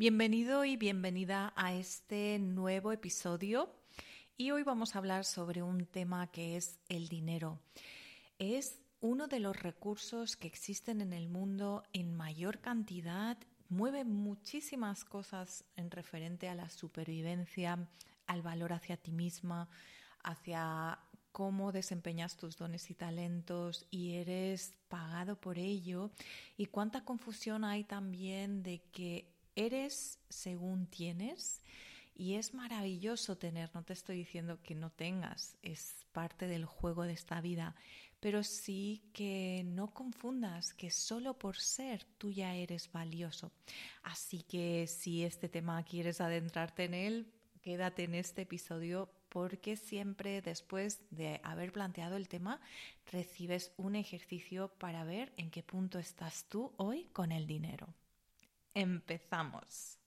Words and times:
Bienvenido 0.00 0.64
y 0.64 0.78
bienvenida 0.78 1.52
a 1.56 1.74
este 1.74 2.38
nuevo 2.38 2.90
episodio 2.90 3.68
y 4.38 4.50
hoy 4.50 4.62
vamos 4.62 4.94
a 4.94 4.98
hablar 4.98 5.26
sobre 5.26 5.62
un 5.62 5.84
tema 5.84 6.26
que 6.28 6.56
es 6.56 6.78
el 6.88 7.08
dinero. 7.08 7.60
Es 8.38 8.78
uno 9.02 9.28
de 9.28 9.40
los 9.40 9.62
recursos 9.62 10.38
que 10.38 10.46
existen 10.46 11.02
en 11.02 11.12
el 11.12 11.28
mundo 11.28 11.82
en 11.92 12.16
mayor 12.16 12.60
cantidad, 12.60 13.36
mueve 13.68 14.04
muchísimas 14.04 15.04
cosas 15.04 15.66
en 15.76 15.90
referente 15.90 16.48
a 16.48 16.54
la 16.54 16.70
supervivencia, 16.70 17.86
al 18.26 18.40
valor 18.40 18.72
hacia 18.72 18.96
ti 18.96 19.12
misma, 19.12 19.68
hacia 20.22 20.98
cómo 21.30 21.72
desempeñas 21.72 22.38
tus 22.38 22.56
dones 22.56 22.90
y 22.90 22.94
talentos 22.94 23.86
y 23.90 24.14
eres 24.14 24.78
pagado 24.88 25.38
por 25.38 25.58
ello 25.58 26.10
y 26.56 26.64
cuánta 26.64 27.04
confusión 27.04 27.64
hay 27.64 27.84
también 27.84 28.62
de 28.62 28.80
que 28.92 29.29
eres 29.56 30.18
según 30.28 30.86
tienes 30.86 31.62
y 32.14 32.34
es 32.34 32.52
maravilloso 32.52 33.38
tener, 33.38 33.70
no 33.74 33.82
te 33.82 33.94
estoy 33.94 34.18
diciendo 34.18 34.60
que 34.62 34.74
no 34.74 34.90
tengas, 34.90 35.56
es 35.62 36.06
parte 36.12 36.46
del 36.46 36.66
juego 36.66 37.04
de 37.04 37.14
esta 37.14 37.40
vida, 37.40 37.74
pero 38.20 38.44
sí 38.44 39.02
que 39.14 39.62
no 39.64 39.94
confundas 39.94 40.74
que 40.74 40.90
solo 40.90 41.38
por 41.38 41.56
ser 41.56 42.04
tú 42.18 42.30
ya 42.30 42.54
eres 42.54 42.92
valioso. 42.92 43.52
Así 44.02 44.42
que 44.42 44.86
si 44.86 45.24
este 45.24 45.48
tema 45.48 45.82
quieres 45.82 46.20
adentrarte 46.20 46.84
en 46.84 46.94
él, 46.94 47.32
quédate 47.62 48.04
en 48.04 48.14
este 48.14 48.42
episodio 48.42 49.10
porque 49.30 49.76
siempre 49.76 50.42
después 50.42 51.00
de 51.10 51.40
haber 51.42 51.72
planteado 51.72 52.16
el 52.16 52.28
tema 52.28 52.60
recibes 53.10 53.72
un 53.78 53.96
ejercicio 53.96 54.68
para 54.78 55.04
ver 55.04 55.32
en 55.36 55.50
qué 55.50 55.62
punto 55.62 55.98
estás 55.98 56.44
tú 56.48 56.72
hoy 56.76 57.04
con 57.12 57.32
el 57.32 57.46
dinero. 57.46 57.94
Empezamos. 58.74 59.98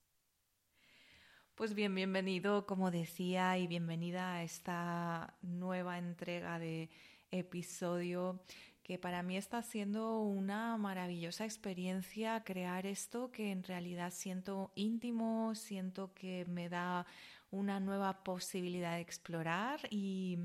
Pues 1.56 1.74
bien, 1.74 1.94
bienvenido, 1.94 2.66
como 2.66 2.92
decía, 2.92 3.58
y 3.58 3.68
bienvenida 3.68 4.36
a 4.36 4.44
esta 4.44 5.36
nueva 5.42 5.98
entrega 5.98 6.60
de 6.60 6.90
episodio 7.32 8.42
que 8.82 8.98
para 8.98 9.22
mí 9.22 9.38
está 9.38 9.62
siendo 9.64 10.20
una 10.20 10.78
maravillosa 10.78 11.46
experiencia 11.46 12.44
crear 12.44 12.86
esto 12.86 13.32
que 13.32 13.52
en 13.52 13.64
realidad 13.64 14.12
siento 14.12 14.72
íntimo, 14.76 15.56
siento 15.56 16.14
que 16.14 16.46
me 16.46 16.70
da 16.70 17.06
una 17.52 17.80
nueva 17.80 18.24
posibilidad 18.24 18.96
de 18.96 19.02
explorar 19.02 19.82
y 19.90 20.38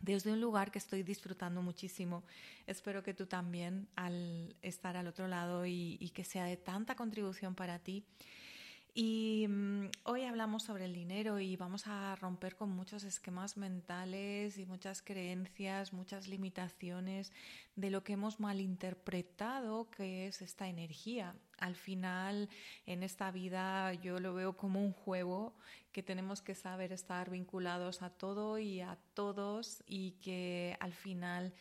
desde 0.00 0.32
un 0.32 0.40
lugar 0.40 0.70
que 0.70 0.78
estoy 0.78 1.02
disfrutando 1.02 1.62
muchísimo. 1.62 2.24
Espero 2.66 3.02
que 3.02 3.14
tú 3.14 3.26
también 3.26 3.88
al 3.96 4.56
estar 4.62 4.96
al 4.96 5.06
otro 5.06 5.28
lado 5.28 5.66
y, 5.66 6.10
que 6.14 6.24
sea 6.24 6.44
de 6.44 6.56
tanta 6.56 6.96
contribución 6.96 7.54
para 7.54 7.78
ti. 7.78 8.04
Y 8.94 9.46
mm, 9.48 9.86
hoy 10.04 10.24
hablamos 10.24 10.64
sobre 10.64 10.84
el 10.84 10.92
dinero 10.92 11.40
y 11.40 11.56
vamos 11.56 11.86
a 11.86 12.14
romper 12.16 12.56
con 12.56 12.68
muchos 12.68 13.04
esquemas 13.04 13.56
mentales 13.56 14.58
y 14.58 14.66
muchas 14.66 15.00
creencias, 15.00 15.94
muchas 15.94 16.28
limitaciones 16.28 17.32
de 17.74 17.88
lo 17.88 18.04
que 18.04 18.12
hemos 18.12 18.38
malinterpretado 18.38 19.88
que 19.88 20.26
es 20.26 20.42
esta 20.42 20.68
energía. 20.68 21.34
Al 21.56 21.74
final, 21.74 22.50
en 22.84 23.02
esta 23.02 23.30
vida 23.30 23.94
yo 23.94 24.20
lo 24.20 24.34
veo 24.34 24.58
como 24.58 24.84
un 24.84 24.92
juego 24.92 25.54
que 25.92 26.02
tenemos 26.02 26.42
que 26.42 26.54
saber 26.54 26.92
estar 26.92 27.30
vinculados 27.30 28.02
a 28.02 28.10
todo 28.10 28.58
y 28.58 28.82
a 28.82 28.98
todos 29.14 29.82
y 29.86 30.12
que 30.20 30.76
al 30.80 30.92
final 30.92 31.54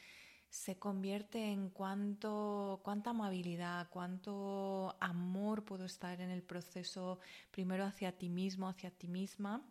se 0.51 0.77
convierte 0.77 1.51
en 1.51 1.69
cuánto, 1.69 2.81
cuánta 2.83 3.11
amabilidad, 3.11 3.87
cuánto 3.89 4.97
amor 4.99 5.63
puedo 5.63 5.85
estar 5.85 6.19
en 6.19 6.29
el 6.29 6.43
proceso, 6.43 7.19
primero 7.51 7.85
hacia 7.85 8.11
ti 8.11 8.27
mismo, 8.27 8.67
hacia 8.67 8.91
ti 8.91 9.07
misma, 9.07 9.63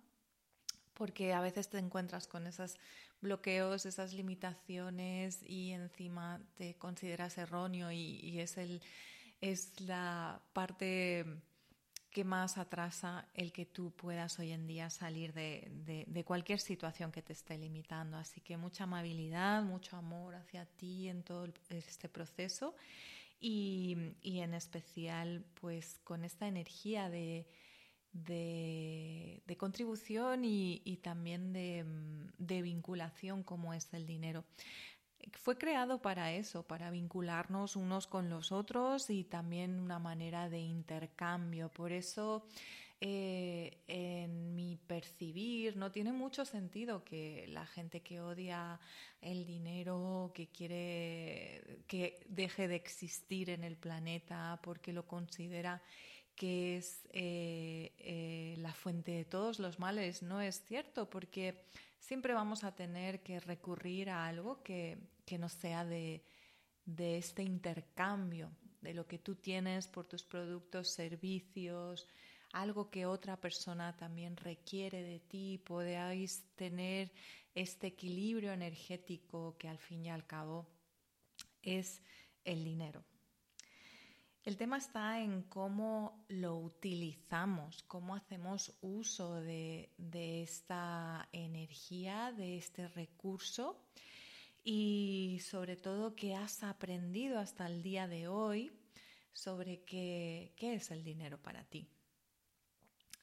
porque 0.94 1.34
a 1.34 1.42
veces 1.42 1.68
te 1.68 1.76
encuentras 1.76 2.26
con 2.26 2.46
esos 2.46 2.78
bloqueos, 3.20 3.84
esas 3.84 4.14
limitaciones 4.14 5.42
y 5.42 5.72
encima 5.72 6.40
te 6.54 6.74
consideras 6.76 7.36
erróneo 7.36 7.92
y, 7.92 8.40
es, 8.40 8.56
el, 8.56 8.80
es 9.42 9.78
la 9.82 10.40
parte 10.54 11.26
que 12.10 12.24
más 12.24 12.58
atrasa 12.58 13.26
el 13.34 13.52
que 13.52 13.66
tú 13.66 13.92
puedas 13.92 14.38
hoy 14.38 14.50
en 14.50 14.66
día 14.66 14.90
salir 14.90 15.32
de, 15.32 16.22
cualquier 16.26 16.58
situación 16.58 17.12
que 17.12 17.22
te 17.22 17.32
esté 17.32 17.56
limitando. 17.56 18.16
Así 18.16 18.40
que 18.40 18.56
mucha 18.56 18.84
amabilidad, 18.84 19.62
mucho 19.62 19.96
amor 19.96 20.34
hacia 20.34 20.66
ti 20.66 21.08
en 21.08 21.22
todo 21.22 21.46
este 21.70 22.08
proceso 22.08 22.74
y, 23.40 23.96
en 24.22 24.54
especial 24.54 25.44
pues 25.60 25.98
con 26.04 26.24
esta 26.24 26.48
energía 26.48 27.08
de, 27.08 27.46
contribución 29.56 30.44
y, 30.44 30.82
y 30.84 30.96
también 30.96 31.52
de 31.52 32.62
vinculación 32.62 33.44
como 33.44 33.72
es 33.72 33.92
el 33.94 34.06
dinero 34.06 34.44
fue 35.32 35.56
creado 35.58 36.00
para 36.00 36.32
eso, 36.32 36.62
para 36.62 36.90
vincularnos 36.90 37.76
unos 37.76 38.06
con 38.06 38.30
los 38.30 38.52
otros 38.52 39.10
y 39.10 39.24
también 39.24 39.78
una 39.78 39.98
manera 39.98 40.48
de 40.48 40.60
intercambio. 40.60 41.68
Por 41.70 41.92
eso, 41.92 42.46
eh, 43.00 43.78
en 43.86 44.54
mi 44.54 44.76
percibir, 44.76 45.76
no 45.76 45.90
tiene 45.90 46.12
mucho 46.12 46.44
sentido 46.44 47.04
que 47.04 47.46
la 47.48 47.66
gente 47.66 48.00
que 48.00 48.20
odia 48.20 48.80
el 49.20 49.46
dinero, 49.46 50.32
que 50.34 50.48
quiere 50.48 51.82
que 51.86 52.24
deje 52.28 52.68
de 52.68 52.76
existir 52.76 53.50
en 53.50 53.64
el 53.64 53.76
planeta 53.76 54.58
porque 54.62 54.92
lo 54.92 55.06
considera 55.06 55.82
que 56.40 56.78
es 56.78 57.06
eh, 57.12 57.92
eh, 57.98 58.54
la 58.58 58.72
fuente 58.72 59.12
de 59.12 59.26
todos 59.26 59.58
los 59.58 59.78
males. 59.78 60.22
No 60.22 60.40
es 60.40 60.64
cierto, 60.64 61.10
porque 61.10 61.66
siempre 62.00 62.34
vamos 62.34 62.64
a 62.64 62.74
tener 62.74 63.22
que 63.22 63.38
recurrir 63.38 64.10
a 64.10 64.26
algo 64.26 64.62
que, 64.62 64.98
que 65.24 65.38
no 65.38 65.48
sea 65.48 65.84
de, 65.84 66.24
de 66.84 67.18
este 67.18 67.42
intercambio, 67.42 68.50
de 68.80 68.94
lo 68.94 69.06
que 69.06 69.18
tú 69.18 69.36
tienes 69.36 69.86
por 69.86 70.06
tus 70.06 70.24
productos, 70.24 70.90
servicios, 70.90 72.08
algo 72.52 72.90
que 72.90 73.06
otra 73.06 73.38
persona 73.38 73.96
también 73.96 74.36
requiere 74.36 75.02
de 75.02 75.20
ti, 75.20 75.58
podáis 75.64 76.44
tener 76.56 77.12
este 77.54 77.88
equilibrio 77.88 78.52
energético 78.52 79.56
que 79.58 79.68
al 79.68 79.78
fin 79.78 80.06
y 80.06 80.10
al 80.10 80.26
cabo 80.26 80.66
es 81.62 82.02
el 82.44 82.64
dinero. 82.64 83.04
El 84.42 84.56
tema 84.56 84.78
está 84.78 85.20
en 85.20 85.42
cómo 85.42 86.24
lo 86.28 86.56
utilizamos, 86.56 87.82
cómo 87.82 88.14
hacemos 88.14 88.74
uso 88.80 89.34
de, 89.34 89.90
esta 90.42 91.28
energía, 91.32 92.32
de 92.32 92.56
este 92.56 92.88
recurso 92.88 93.84
y 94.64 95.40
sobre 95.42 95.76
todo 95.76 96.16
qué 96.16 96.34
has 96.34 96.62
aprendido 96.62 97.38
hasta 97.38 97.66
el 97.66 97.82
día 97.82 98.08
de 98.08 98.28
hoy 98.28 98.72
sobre 99.34 99.84
qué, 99.84 100.54
qué 100.56 100.74
es 100.74 100.90
el 100.90 101.04
dinero 101.04 101.36
para 101.36 101.64
ti. 101.64 101.86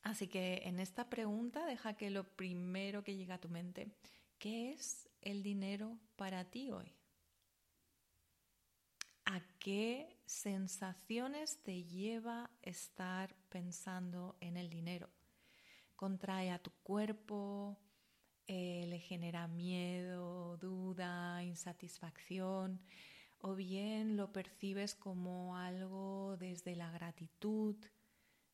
Así 0.03 0.28
que 0.28 0.61
en 0.66 0.79
esta 0.79 1.09
pregunta 1.09 1.66
deja 1.66 1.95
que 1.97 2.11
lo 2.11 2.25
primero 2.35 3.03
que 3.03 3.16
llega 3.16 3.35
a 3.35 3.41
tu 3.41 3.49
mente, 3.49 3.88
¿qué 4.38 4.72
es 4.72 5.09
el 5.22 5.41
dinero 5.41 5.97
para 6.16 6.45
ti 6.45 6.69
hoy? 6.69 6.94
¿A 9.25 9.41
qué 9.57 10.16
sensaciones 10.27 11.63
te 11.63 11.83
lleva 11.85 12.51
estar 12.61 13.35
pensando 13.49 14.38
en 14.41 14.57
el 14.57 14.69
dinero? 14.69 15.09
¿Contrae 15.95 16.51
a 16.51 16.59
tu 16.59 16.71
cuerpo? 16.83 17.79
Eh, 18.45 18.85
¿Le 18.87 18.99
genera 18.99 19.47
miedo, 19.47 20.57
duda, 20.57 21.43
insatisfacción? 21.43 22.81
¿O 23.39 23.55
bien 23.55 24.17
lo 24.17 24.31
percibes 24.31 24.95
como 24.95 25.57
algo 25.57 26.37
desde 26.37 26.75
la 26.75 26.91
gratitud, 26.91 27.75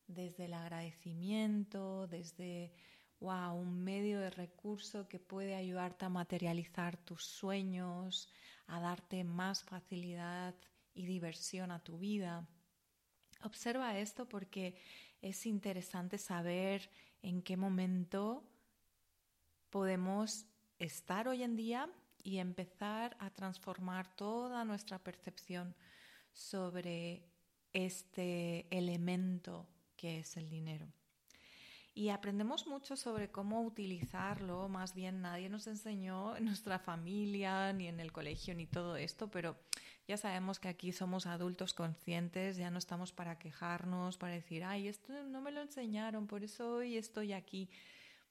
desde 0.07 0.45
el 0.45 0.53
agradecimiento, 0.53 2.07
desde 2.07 2.74
wow, 3.19 3.56
un 3.56 3.83
medio 3.83 4.19
de 4.19 4.30
recurso 4.30 5.07
que 5.07 5.19
puede 5.19 5.56
ayudarte 5.56 6.06
a 6.06 6.09
materializar 6.09 6.98
tus 6.98 7.24
sueños, 7.24 8.30
a 8.68 8.80
darte 8.80 9.24
más 9.24 9.63
facilidad 9.63 10.53
y 10.94 11.06
diversión 11.06 11.72
a 11.72 11.84
tu 11.84 11.98
vida. 11.98 12.48
Observa 13.44 13.98
esto 13.98 14.28
porque 14.28 14.75
es 15.22 15.45
interesante 15.45 16.18
saber 16.18 16.90
en 17.22 17.42
qué 17.42 17.57
momento 17.57 18.44
podemos 19.69 20.45
estar 20.80 21.28
hoy 21.28 21.44
en 21.44 21.56
día 21.56 21.90
y 22.24 22.38
empezar 22.38 23.18
a 23.19 23.30
transformar 23.30 24.16
toda 24.16 24.63
nuestra 24.66 25.00
percepción 25.00 25.75
sobre 26.31 27.25
este 27.74 28.68
elemento 28.75 29.68
que 29.96 30.19
es 30.19 30.38
el 30.38 30.50
dinero. 30.50 30.88
Y 31.96 32.10
aprendemos 32.10 32.66
mucho 32.66 32.96
sobre 32.96 33.30
cómo 33.30 33.62
utilizarlo, 33.62 34.68
más 34.68 34.96
bien 34.96 35.22
nadie 35.22 35.48
nos 35.48 35.68
enseñó 35.68 36.36
en 36.36 36.46
nuestra 36.46 36.80
familia, 36.80 37.72
ni 37.72 37.88
en 37.88 38.00
el 38.00 38.12
colegio, 38.12 38.56
ni 38.56 38.66
todo 38.66 38.96
esto, 38.96 39.30
pero 39.30 39.56
Ya 40.07 40.17
sabemos 40.17 40.59
que 40.59 40.67
aquí 40.67 40.91
somos 40.91 41.25
adultos 41.25 41.73
conscientes, 41.73 42.57
ya 42.57 42.69
no 42.69 42.77
estamos 42.77 43.13
para 43.13 43.39
quejarnos, 43.39 44.17
para 44.17 44.33
decir, 44.33 44.63
ay, 44.63 44.89
esto 44.89 45.13
no 45.23 45.39
me 45.41 45.51
lo 45.51 45.61
enseñaron, 45.61 46.27
por 46.27 46.44
eso 46.44 46.75
hoy 46.75 46.97
estoy 46.97 47.31
aquí. 47.31 47.69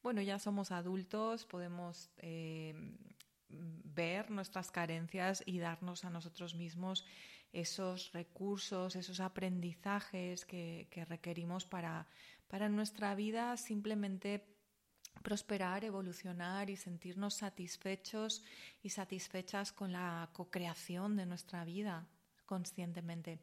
Bueno, 0.02 0.20
ya 0.20 0.38
somos 0.38 0.70
adultos, 0.70 1.46
podemos 1.46 2.10
eh, 2.18 2.74
ver 3.48 4.30
nuestras 4.30 4.70
carencias 4.70 5.42
y 5.46 5.60
darnos 5.60 6.04
a 6.04 6.10
nosotros 6.10 6.54
mismos 6.54 7.06
esos 7.52 8.12
recursos, 8.12 8.96
esos 8.96 9.20
aprendizajes 9.20 10.44
que, 10.44 10.88
requerimos 11.08 11.64
para, 11.64 12.06
para 12.48 12.68
nuestra 12.68 13.14
vida 13.14 13.56
simplemente 13.56 14.44
prosperar, 15.22 15.84
evolucionar 15.84 16.70
y 16.70 16.76
sentirnos 16.76 17.34
satisfechos 17.34 18.44
y 18.82 18.90
satisfechas 18.90 19.72
con 19.72 19.92
la 19.92 20.28
co-creación 20.32 21.16
de 21.16 21.26
nuestra 21.26 21.64
vida 21.64 22.06
conscientemente. 22.46 23.40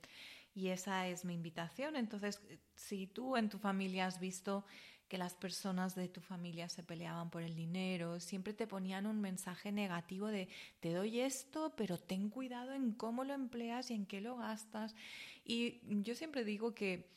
Y 0.54 0.68
esa 0.70 1.08
es 1.08 1.26
mi 1.26 1.34
invitación. 1.34 1.96
Entonces, 1.96 2.42
si 2.76 3.08
tú 3.08 3.38
en 3.38 3.50
tu 3.50 3.58
familia 3.58 4.08
has 4.08 4.20
visto 4.20 4.66
que 5.08 5.18
las 5.18 5.34
personas 5.34 5.96
de 5.96 6.08
tu 6.08 6.22
familia 6.22 6.70
se 6.70 6.84
peleaban 6.84 7.32
por 7.32 7.42
el 7.42 7.56
dinero, 7.56 8.20
siempre 8.20 8.54
te 8.54 8.68
ponían 8.68 9.08
un 9.08 9.20
mensaje 9.20 9.72
negativo 9.72 10.28
de 10.28 10.48
te 10.80 10.94
doy 10.94 11.20
esto, 11.20 11.74
pero 11.76 11.98
ten 11.98 12.30
cuidado 12.30 12.74
en 12.74 12.92
cómo 12.92 13.24
lo 13.24 13.34
empleas 13.34 13.90
y 13.90 13.96
en 13.96 14.06
qué 14.06 14.22
lo 14.22 14.38
gastas. 14.38 14.96
Y 15.44 15.80
yo 16.04 16.14
siempre 16.14 16.44
digo 16.44 16.76
que, 16.76 17.10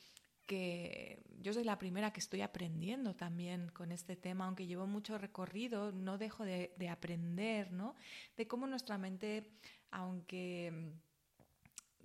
que 0.46 1.22
yo 1.40 1.52
soy 1.52 1.64
la 1.64 1.78
primera 1.78 2.12
que 2.12 2.20
estoy 2.20 2.40
aprendiendo 2.40 3.14
también 3.14 3.68
con 3.68 3.92
este 3.92 4.16
tema, 4.16 4.46
aunque 4.46 4.66
llevo 4.66 4.86
mucho 4.86 5.18
recorrido, 5.18 5.92
no 5.92 6.18
dejo 6.18 6.44
de, 6.44 6.72
de 6.76 6.88
aprender, 6.88 7.72
¿no? 7.72 7.94
De 8.36 8.46
cómo 8.46 8.66
nuestra 8.66 8.98
mente, 8.98 9.50
aunque 9.90 10.92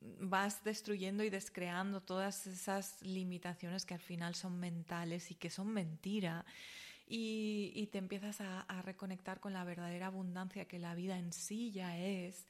vas 0.01 0.63
destruyendo 0.63 1.23
y 1.23 1.29
descreando 1.29 2.01
todas 2.01 2.47
esas 2.47 3.01
limitaciones 3.01 3.85
que 3.85 3.93
al 3.93 3.99
final 3.99 4.35
son 4.35 4.59
mentales 4.59 5.31
y 5.31 5.35
que 5.35 5.49
son 5.49 5.67
mentira. 5.67 6.45
Y, 7.09 7.87
te 7.91 7.99
empiezas 7.99 8.41
a, 8.41 8.81
reconectar 8.81 9.39
con 9.39 9.53
la 9.53 9.63
verdadera 9.63 10.07
abundancia 10.07 10.65
que 10.65 10.77
la 10.77 10.93
vida 10.93 11.17
en 11.17 11.31
sí 11.31 11.71
ya 11.71 11.97
es. 11.97 12.45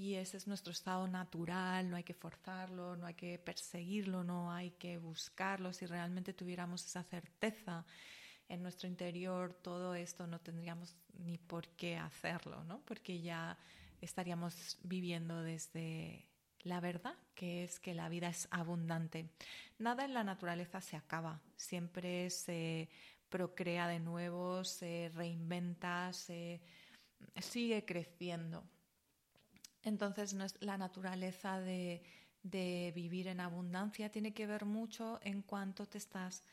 Y 0.00 0.14
ese 0.14 0.38
es 0.38 0.46
nuestro 0.46 0.72
estado 0.72 1.06
natural, 1.08 1.90
no 1.90 1.96
hay 1.96 2.04
que 2.04 2.14
forzarlo, 2.14 2.96
no 2.96 3.04
hay 3.04 3.12
que 3.12 3.38
perseguirlo, 3.38 4.24
no 4.24 4.50
hay 4.50 4.70
que 4.70 4.96
buscarlo. 4.96 5.74
Si 5.74 5.84
realmente 5.84 6.32
tuviéramos 6.32 6.86
esa 6.86 7.02
certeza 7.02 7.84
en 8.48 8.62
nuestro 8.62 8.88
interior, 8.88 9.52
todo 9.52 9.94
esto 9.94 10.26
no 10.26 10.40
tendríamos 10.40 10.96
ni 11.18 11.36
por 11.36 11.68
qué 11.76 11.98
hacerlo, 11.98 12.64
¿no? 12.64 12.80
Porque 12.86 13.20
ya 13.20 13.58
estaríamos 14.00 14.78
viviendo 14.84 15.42
desde 15.42 16.26
la 16.60 16.80
verdad, 16.80 17.18
que 17.34 17.64
es 17.64 17.78
que 17.78 17.92
la 17.92 18.08
vida 18.08 18.30
es 18.30 18.48
abundante. 18.50 19.28
Nada 19.78 20.06
en 20.06 20.14
la 20.14 20.24
naturaleza 20.24 20.80
se 20.80 20.96
acaba, 20.96 21.42
siempre 21.56 22.30
se 22.30 22.88
procrea 23.28 23.86
de 23.86 24.00
nuevo, 24.00 24.64
se 24.64 25.10
reinventa, 25.14 26.10
se 26.14 26.62
sigue 27.38 27.84
creciendo. 27.84 28.64
Entonces 29.82 30.36
la 30.60 30.76
naturaleza 30.76 31.60
de, 31.60 32.02
vivir 32.42 33.28
en 33.28 33.40
abundancia 33.40 34.10
tiene 34.10 34.32
que 34.32 34.46
ver 34.46 34.64
mucho 34.64 35.20
en 35.22 35.42
cuanto 35.42 35.86
te 35.86 35.98
estás 35.98 36.44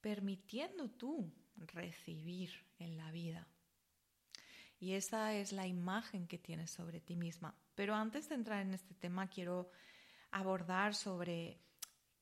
permitiendo 0.00 0.90
tú 0.90 1.32
recibir 1.56 2.50
en 2.78 2.96
la 2.96 3.10
vida. 3.10 3.46
Y 4.78 4.94
esa 4.94 5.34
es 5.34 5.52
la 5.52 5.66
imagen 5.66 6.26
que 6.26 6.38
tienes 6.38 6.70
sobre 6.70 7.00
ti 7.00 7.14
misma. 7.14 7.54
Pero 7.74 7.94
antes 7.94 8.28
de 8.28 8.34
entrar 8.34 8.62
en 8.62 8.74
este 8.74 8.94
tema, 8.94 9.28
quiero 9.28 9.70
abordar 10.32 10.94
sobre 10.94 11.60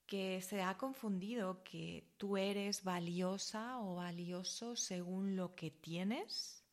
que 0.07 0.43
se 0.43 0.61
ha 0.61 0.77
confundido 0.77 1.63
que 1.63 2.13
tú 2.17 2.37
eres 2.37 2.83
valiosa 2.83 3.79
o 3.79 3.95
valioso 3.95 4.75
según 4.75 5.37
lo 5.37 5.55
que 5.55 5.71
tienes 5.71 6.65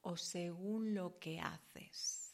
o 0.00 0.16
según 0.16 0.94
lo 0.94 1.18
que 1.18 1.40
haces. 1.40 2.27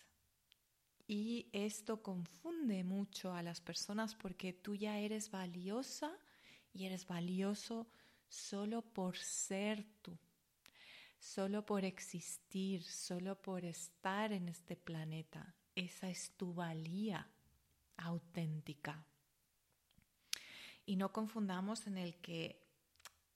Y 1.06 1.49
esto 1.53 2.03
confunde 2.03 2.83
mucho 2.85 3.35
a 3.35 3.43
las 3.43 3.61
personas 3.61 4.15
porque 4.15 4.53
tú 4.53 4.75
ya 4.75 4.99
eres 4.99 5.31
valiosa 5.31 6.17
y 6.73 6.87
eres 6.87 7.06
valioso 7.06 7.87
solo 8.29 8.83
por 8.83 9.17
ser 9.19 9.85
tú 10.03 10.19
solo 11.25 11.65
por 11.65 11.87
existir, 11.87 12.83
solo 12.83 13.41
por 13.41 13.65
estar 13.65 14.31
en 14.31 14.47
este 14.47 14.77
planeta. 14.77 15.55
Esa 15.75 16.11
es 16.11 16.33
tu 16.37 16.53
valía 16.53 17.27
auténtica. 17.97 19.07
Y 20.85 20.97
no 20.97 21.12
confundamos 21.12 21.87
en 21.87 21.97
el 21.97 22.17
que 22.17 22.62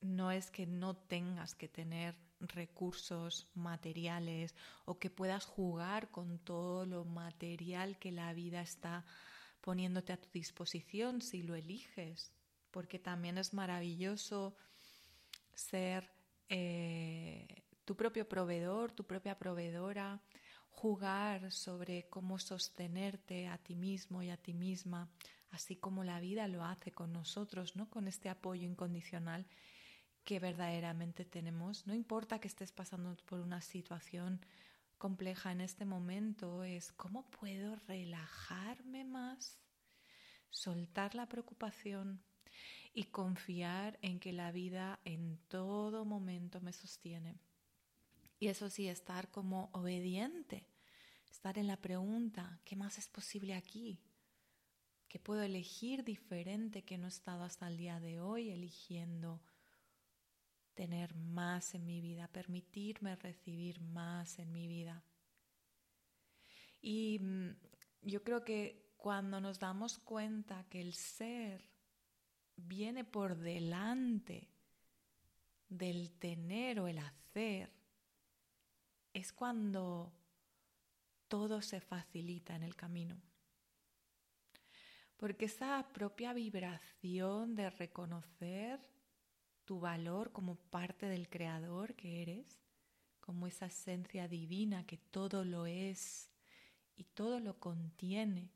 no 0.02 0.30
es 0.30 0.50
que 0.50 0.66
no 0.66 0.96
tengas 0.96 1.54
que 1.54 1.66
tener 1.66 2.14
recursos 2.40 3.46
materiales 3.54 4.54
o 4.84 4.98
que 4.98 5.10
puedas 5.10 5.44
jugar 5.44 6.10
con 6.10 6.38
todo 6.38 6.86
lo 6.86 7.04
material 7.04 7.98
que 7.98 8.12
la 8.12 8.32
vida 8.32 8.60
está 8.60 9.04
poniéndote 9.60 10.12
a 10.12 10.20
tu 10.20 10.28
disposición 10.32 11.20
si 11.20 11.42
lo 11.42 11.54
eliges, 11.54 12.32
porque 12.70 12.98
también 12.98 13.38
es 13.38 13.52
maravilloso 13.52 14.56
ser 15.54 16.10
eh, 16.48 17.64
tu 17.84 17.96
propio 17.96 18.28
proveedor, 18.28 18.92
tu 18.92 19.04
propia 19.04 19.38
proveedora, 19.38 20.20
jugar 20.70 21.50
sobre 21.50 22.08
cómo 22.08 22.38
sostenerte 22.38 23.48
a 23.48 23.58
ti 23.58 23.74
mismo 23.74 24.22
y 24.22 24.30
a 24.30 24.36
ti 24.36 24.54
misma, 24.54 25.10
así 25.50 25.74
como 25.74 26.04
la 26.04 26.20
vida 26.20 26.46
lo 26.46 26.64
hace 26.64 26.92
con 26.92 27.12
nosotros, 27.12 27.74
¿no? 27.74 27.90
Con 27.90 28.06
este 28.06 28.28
apoyo 28.28 28.64
incondicional 28.64 29.46
que 30.28 30.40
verdaderamente 30.40 31.24
tenemos. 31.24 31.86
No 31.86 31.94
importa 31.94 32.38
que 32.38 32.48
estés 32.48 32.70
pasando 32.70 33.16
por 33.24 33.40
una 33.40 33.62
situación 33.62 34.44
compleja 34.98 35.52
en 35.52 35.62
este 35.62 35.86
momento, 35.86 36.64
es 36.64 36.92
cómo 36.92 37.30
puedo 37.30 37.76
relajarme 37.86 39.04
más, 39.04 39.58
soltar 40.50 41.14
la 41.14 41.30
preocupación 41.30 42.20
y 42.92 43.04
confiar 43.04 43.98
en 44.02 44.20
que 44.20 44.34
la 44.34 44.52
vida 44.52 45.00
en 45.06 45.38
todo 45.48 46.04
momento 46.04 46.60
me 46.60 46.74
sostiene. 46.74 47.40
Y 48.38 48.48
eso 48.48 48.68
sí, 48.68 48.86
estar 48.86 49.30
como 49.30 49.70
obediente, 49.72 50.66
estar 51.30 51.56
en 51.56 51.68
la 51.68 51.78
pregunta, 51.78 52.60
¿qué 52.66 52.76
más 52.76 52.98
es 52.98 53.08
posible 53.08 53.54
aquí? 53.54 53.98
¿Qué 55.08 55.18
puedo 55.18 55.40
elegir 55.40 56.04
diferente 56.04 56.84
que 56.84 56.98
no 56.98 57.06
he 57.06 57.08
estado 57.08 57.44
hasta 57.44 57.66
el 57.66 57.78
día 57.78 57.98
de 57.98 58.20
hoy 58.20 58.50
eligiendo 58.50 59.40
tener 60.78 61.12
más 61.16 61.74
en 61.74 61.84
mi 61.84 62.00
vida, 62.00 62.28
permitirme 62.28 63.16
recibir 63.16 63.80
más 63.80 64.38
en 64.38 64.52
mi 64.52 64.68
vida? 64.68 65.02
Y 66.80 67.18
mm, 67.18 67.48
yo 68.02 68.22
creo 68.22 68.44
que 68.44 68.92
cuando 68.96 69.40
nos 69.40 69.58
damos 69.58 69.98
cuenta 69.98 70.64
que 70.70 70.80
el 70.80 70.94
ser 70.94 71.68
viene 72.54 73.02
por 73.02 73.36
delante 73.36 74.48
del 75.68 76.12
tener 76.12 76.78
o 76.78 76.86
el 76.86 76.98
hacer, 76.98 77.72
es 79.12 79.32
cuando 79.32 80.12
todo 81.26 81.60
se 81.60 81.80
facilita 81.80 82.54
en 82.54 82.62
el 82.62 82.76
camino. 82.76 83.20
Porque 85.16 85.46
esa 85.46 85.88
propia 85.92 86.32
vibración 86.32 87.56
de 87.56 87.68
reconocer 87.70 88.78
tu 89.68 89.80
valor 89.80 90.32
como 90.32 90.54
parte 90.54 91.04
del 91.04 91.28
creador 91.28 91.94
que 91.94 92.22
eres, 92.22 92.58
como 93.20 93.46
esa 93.46 93.66
esencia 93.66 94.26
divina 94.26 94.86
que 94.86 94.96
todo 94.96 95.44
lo 95.44 95.66
es 95.66 96.30
y 96.96 97.04
todo 97.04 97.38
lo 97.38 97.60
contiene, 97.60 98.50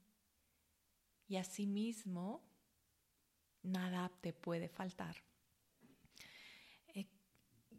y 1.28 1.36
asimismo 1.36 2.42
nada 3.62 4.10
te 4.22 4.32
puede 4.32 4.70
faltar 4.70 5.22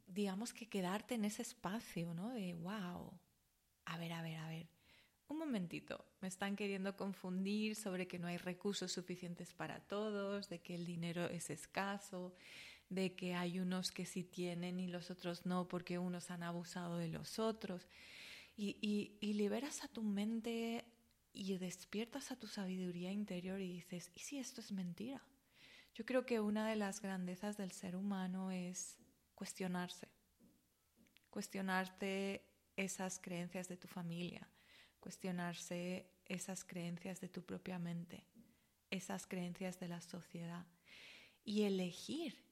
digamos 0.05 0.53
que 0.53 0.69
quedarte 0.69 1.15
en 1.15 1.25
ese 1.25 1.41
espacio, 1.41 2.13
¿no? 2.13 2.29
De, 2.29 2.53
wow, 2.53 3.19
a 3.85 3.97
ver, 3.97 4.13
a 4.13 4.21
ver, 4.21 4.37
a 4.37 4.47
ver, 4.47 4.67
un 5.27 5.39
momentito, 5.39 6.05
me 6.21 6.27
están 6.27 6.55
queriendo 6.55 6.95
confundir 6.95 7.75
sobre 7.75 8.07
que 8.07 8.19
no 8.19 8.27
hay 8.27 8.37
recursos 8.37 8.91
suficientes 8.91 9.55
para 9.55 9.79
todos, 9.79 10.49
de 10.49 10.59
que 10.61 10.75
el 10.75 10.85
dinero 10.85 11.25
es 11.25 11.49
escaso, 11.49 12.35
de 12.93 13.15
que 13.15 13.35
hay 13.35 13.59
unos 13.59 13.91
que 13.91 14.05
sí 14.05 14.23
tienen 14.23 14.79
y 14.79 14.87
los 14.87 15.11
otros 15.11 15.45
no 15.45 15.67
porque 15.67 15.99
unos 15.99 16.31
han 16.31 16.43
abusado 16.43 16.97
de 16.97 17.07
los 17.07 17.39
otros. 17.39 17.87
Y, 18.55 19.17
y 19.19 19.33
liberas 19.33 19.83
a 19.83 19.87
tu 19.87 20.03
mente 20.03 20.85
y 21.33 21.57
despiertas 21.57 22.31
a 22.31 22.35
tu 22.35 22.47
sabiduría 22.47 23.11
interior 23.11 23.59
y 23.59 23.73
dices, 23.73 24.11
¿y 24.13 24.19
si 24.19 24.37
esto 24.37 24.61
es 24.61 24.71
mentira? 24.71 25.23
Yo 25.95 26.05
creo 26.05 26.25
que 26.25 26.39
una 26.39 26.67
de 26.67 26.75
las 26.75 27.01
grandezas 27.01 27.57
del 27.57 27.71
ser 27.71 27.95
humano 27.95 28.51
es 28.51 28.97
cuestionarse, 29.35 30.07
cuestionarte 31.29 32.45
esas 32.75 33.19
creencias 33.19 33.67
de 33.67 33.77
tu 33.77 33.87
familia, 33.87 34.47
cuestionarse 34.99 36.09
esas 36.25 36.63
creencias 36.63 37.19
de 37.21 37.29
tu 37.29 37.43
propia 37.43 37.79
mente, 37.79 38.25
esas 38.89 39.27
creencias 39.27 39.79
de 39.79 39.87
la 39.87 40.01
sociedad 40.01 40.65
y 41.43 41.63
elegir 41.63 42.43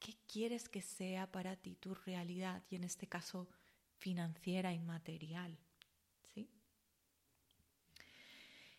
qué 0.00 0.16
quieres 0.26 0.68
que 0.68 0.82
sea 0.82 1.30
para 1.30 1.54
ti 1.56 1.76
tu 1.76 1.94
realidad 1.94 2.64
y 2.70 2.76
en 2.76 2.84
este 2.84 3.06
caso 3.06 3.48
financiera 3.98 4.72
y 4.72 4.80
material. 4.80 5.56
¿sí? 6.34 6.48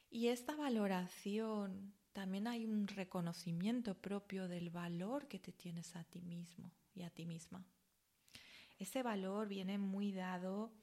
Y 0.10 0.28
esta 0.28 0.56
valoración, 0.56 1.94
también 2.12 2.48
hay 2.48 2.66
un 2.66 2.88
reconocimiento 2.88 3.96
propio 3.96 4.48
del 4.48 4.70
valor 4.70 5.28
que 5.28 5.40
te 5.40 5.54
tienes 5.54 5.96
a 5.96 6.04
ti 6.04 6.22
mismo 6.22 6.72
y 6.94 7.04
a 7.04 7.10
ti 7.10 7.26
misma. 7.26 7.64
Ese 8.80 9.04
valor 9.04 9.48
viene 9.48 9.78
muy 9.78 10.12
dado 10.12 10.74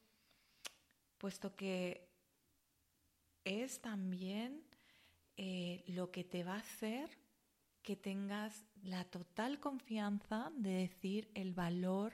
puesto 1.19 1.57
que 1.57 2.09
es 3.45 3.81
también 3.81 4.63
eh, 5.37 5.85
lo 5.89 6.11
que 6.11 6.23
te 6.23 6.45
va 6.45 6.55
a 6.55 6.61
hacer 6.61 7.11
que 7.89 7.97
tengas 7.97 8.67
la 8.83 9.03
total 9.07 9.61
confianza 9.61 10.53
de 10.55 10.73
decir 10.73 11.31
el 11.33 11.55
valor 11.55 12.13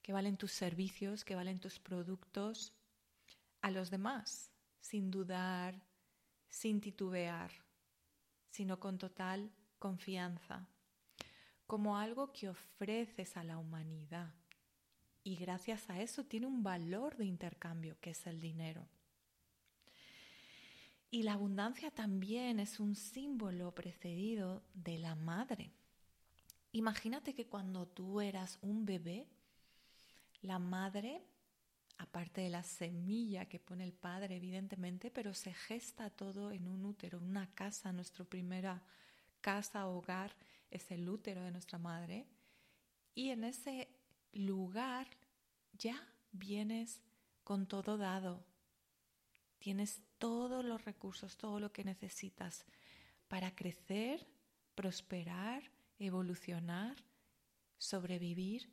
que 0.00 0.12
valen 0.12 0.36
tus 0.36 0.52
servicios, 0.52 1.24
que 1.24 1.34
valen 1.34 1.58
tus 1.58 1.80
productos 1.80 2.72
a 3.62 3.72
los 3.72 3.90
demás, 3.90 4.52
sin 4.78 5.10
dudar, 5.10 5.82
sin 6.48 6.80
titubear, 6.80 7.50
sino 8.48 8.78
con 8.78 8.96
total 8.96 9.50
confianza, 9.80 10.68
como 11.66 11.98
algo 11.98 12.32
que 12.32 12.48
ofreces 12.48 13.36
a 13.36 13.42
la 13.42 13.58
humanidad. 13.58 14.32
Y 15.24 15.34
gracias 15.34 15.90
a 15.90 16.00
eso 16.00 16.26
tiene 16.26 16.46
un 16.46 16.62
valor 16.62 17.16
de 17.16 17.24
intercambio, 17.24 17.98
que 18.00 18.10
es 18.10 18.24
el 18.28 18.40
dinero. 18.40 18.86
Y 21.10 21.22
la 21.22 21.34
abundancia 21.34 21.90
también 21.90 22.60
es 22.60 22.80
un 22.80 22.94
símbolo 22.94 23.74
precedido 23.74 24.62
de 24.74 24.98
la 24.98 25.14
madre. 25.14 25.72
Imagínate 26.72 27.34
que 27.34 27.46
cuando 27.46 27.86
tú 27.86 28.20
eras 28.20 28.58
un 28.60 28.84
bebé, 28.84 29.26
la 30.42 30.58
madre, 30.58 31.22
aparte 31.98 32.42
de 32.42 32.50
la 32.50 32.62
semilla 32.62 33.46
que 33.46 33.58
pone 33.58 33.84
el 33.84 33.92
padre, 33.92 34.36
evidentemente, 34.36 35.10
pero 35.10 35.32
se 35.32 35.54
gesta 35.54 36.10
todo 36.10 36.50
en 36.50 36.68
un 36.68 36.84
útero, 36.84 37.18
en 37.18 37.24
una 37.24 37.54
casa, 37.54 37.92
nuestra 37.92 38.24
primera 38.24 38.82
casa, 39.40 39.86
hogar, 39.86 40.32
es 40.70 40.90
el 40.90 41.08
útero 41.08 41.42
de 41.42 41.52
nuestra 41.52 41.78
madre. 41.78 42.26
Y 43.14 43.30
en 43.30 43.44
ese 43.44 43.88
lugar 44.32 45.06
ya 45.78 45.96
vienes 46.32 47.00
con 47.44 47.66
todo 47.66 47.96
dado. 47.96 48.44
Tienes 49.58 50.02
todos 50.18 50.64
los 50.64 50.84
recursos, 50.84 51.36
todo 51.36 51.60
lo 51.60 51.72
que 51.72 51.84
necesitas 51.84 52.64
para 53.28 53.54
crecer, 53.54 54.26
prosperar, 54.74 55.70
evolucionar, 55.98 56.96
sobrevivir, 57.78 58.70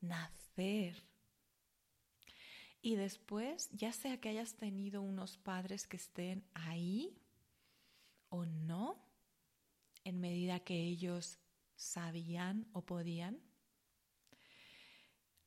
nacer. 0.00 1.04
Y 2.82 2.96
después, 2.96 3.68
ya 3.72 3.92
sea 3.92 4.20
que 4.20 4.28
hayas 4.28 4.54
tenido 4.54 5.02
unos 5.02 5.38
padres 5.38 5.86
que 5.86 5.96
estén 5.96 6.44
ahí 6.54 7.18
o 8.28 8.44
no, 8.44 9.02
en 10.04 10.20
medida 10.20 10.60
que 10.60 10.74
ellos 10.74 11.38
sabían 11.74 12.68
o 12.72 12.82
podían, 12.82 13.40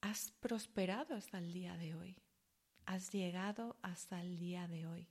has 0.02 0.32
prosperado 0.40 1.16
hasta 1.16 1.38
el 1.38 1.54
día 1.54 1.78
de 1.78 1.96
hoy. 1.96 2.18
Has 3.00 3.14
llegado 3.14 3.78
hasta 3.82 4.20
el 4.20 4.38
día 4.38 4.68
de 4.68 4.86
hoy. 4.86 5.08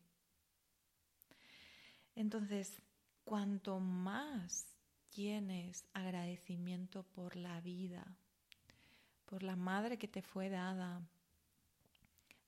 Entonces, 2.15 2.83
cuanto 3.25 3.81
más 3.81 4.77
tienes 5.09 5.87
agradecimiento 5.95 7.03
por 7.03 7.35
la 7.35 7.63
vida, 7.63 8.05
por 9.25 9.43
la 9.43 9.57
madre 9.57 9.97
que 9.97 10.07
te 10.07 10.21
fue 10.21 10.51
dada, 10.51 11.01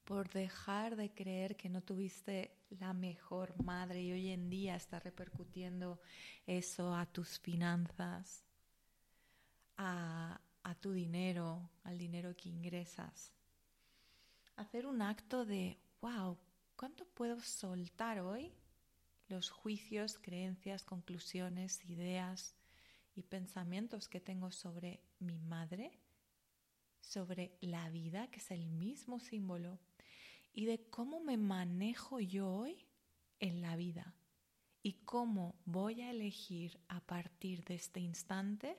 por 0.04 0.28
dejar 0.28 0.94
de 0.96 1.10
creer 1.14 1.56
que 1.56 1.70
no 1.70 1.80
tuviste 1.80 2.54
la 2.78 2.92
mejor 2.92 3.58
madre 3.64 4.02
y 4.02 4.12
hoy 4.12 4.28
en 4.28 4.50
día 4.50 4.76
está 4.76 5.00
repercutiendo 5.00 6.02
eso 6.46 6.94
a 6.94 7.06
tus 7.06 7.38
finanzas, 7.38 8.44
a, 9.78 10.38
a 10.64 10.74
tu 10.74 10.92
dinero, 10.92 11.70
al 11.82 11.96
dinero 11.96 12.36
que 12.36 12.50
ingresas. 12.50 13.32
Hacer 14.60 14.84
un 14.84 15.00
acto 15.00 15.46
de, 15.46 15.78
wow, 16.02 16.36
¿cuánto 16.76 17.06
puedo 17.06 17.40
soltar 17.40 18.20
hoy 18.20 18.52
los 19.26 19.48
juicios, 19.48 20.18
creencias, 20.18 20.84
conclusiones, 20.84 21.82
ideas 21.86 22.54
y 23.14 23.22
pensamientos 23.22 24.06
que 24.06 24.20
tengo 24.20 24.50
sobre 24.50 25.00
mi 25.18 25.38
madre, 25.38 25.98
sobre 27.00 27.56
la 27.62 27.88
vida, 27.88 28.30
que 28.30 28.40
es 28.40 28.50
el 28.50 28.68
mismo 28.68 29.18
símbolo, 29.18 29.78
y 30.52 30.66
de 30.66 30.90
cómo 30.90 31.20
me 31.20 31.38
manejo 31.38 32.20
yo 32.20 32.52
hoy 32.52 32.84
en 33.38 33.62
la 33.62 33.76
vida 33.76 34.14
y 34.82 34.92
cómo 35.06 35.54
voy 35.64 36.02
a 36.02 36.10
elegir 36.10 36.78
a 36.88 37.00
partir 37.00 37.64
de 37.64 37.76
este 37.76 38.00
instante 38.00 38.78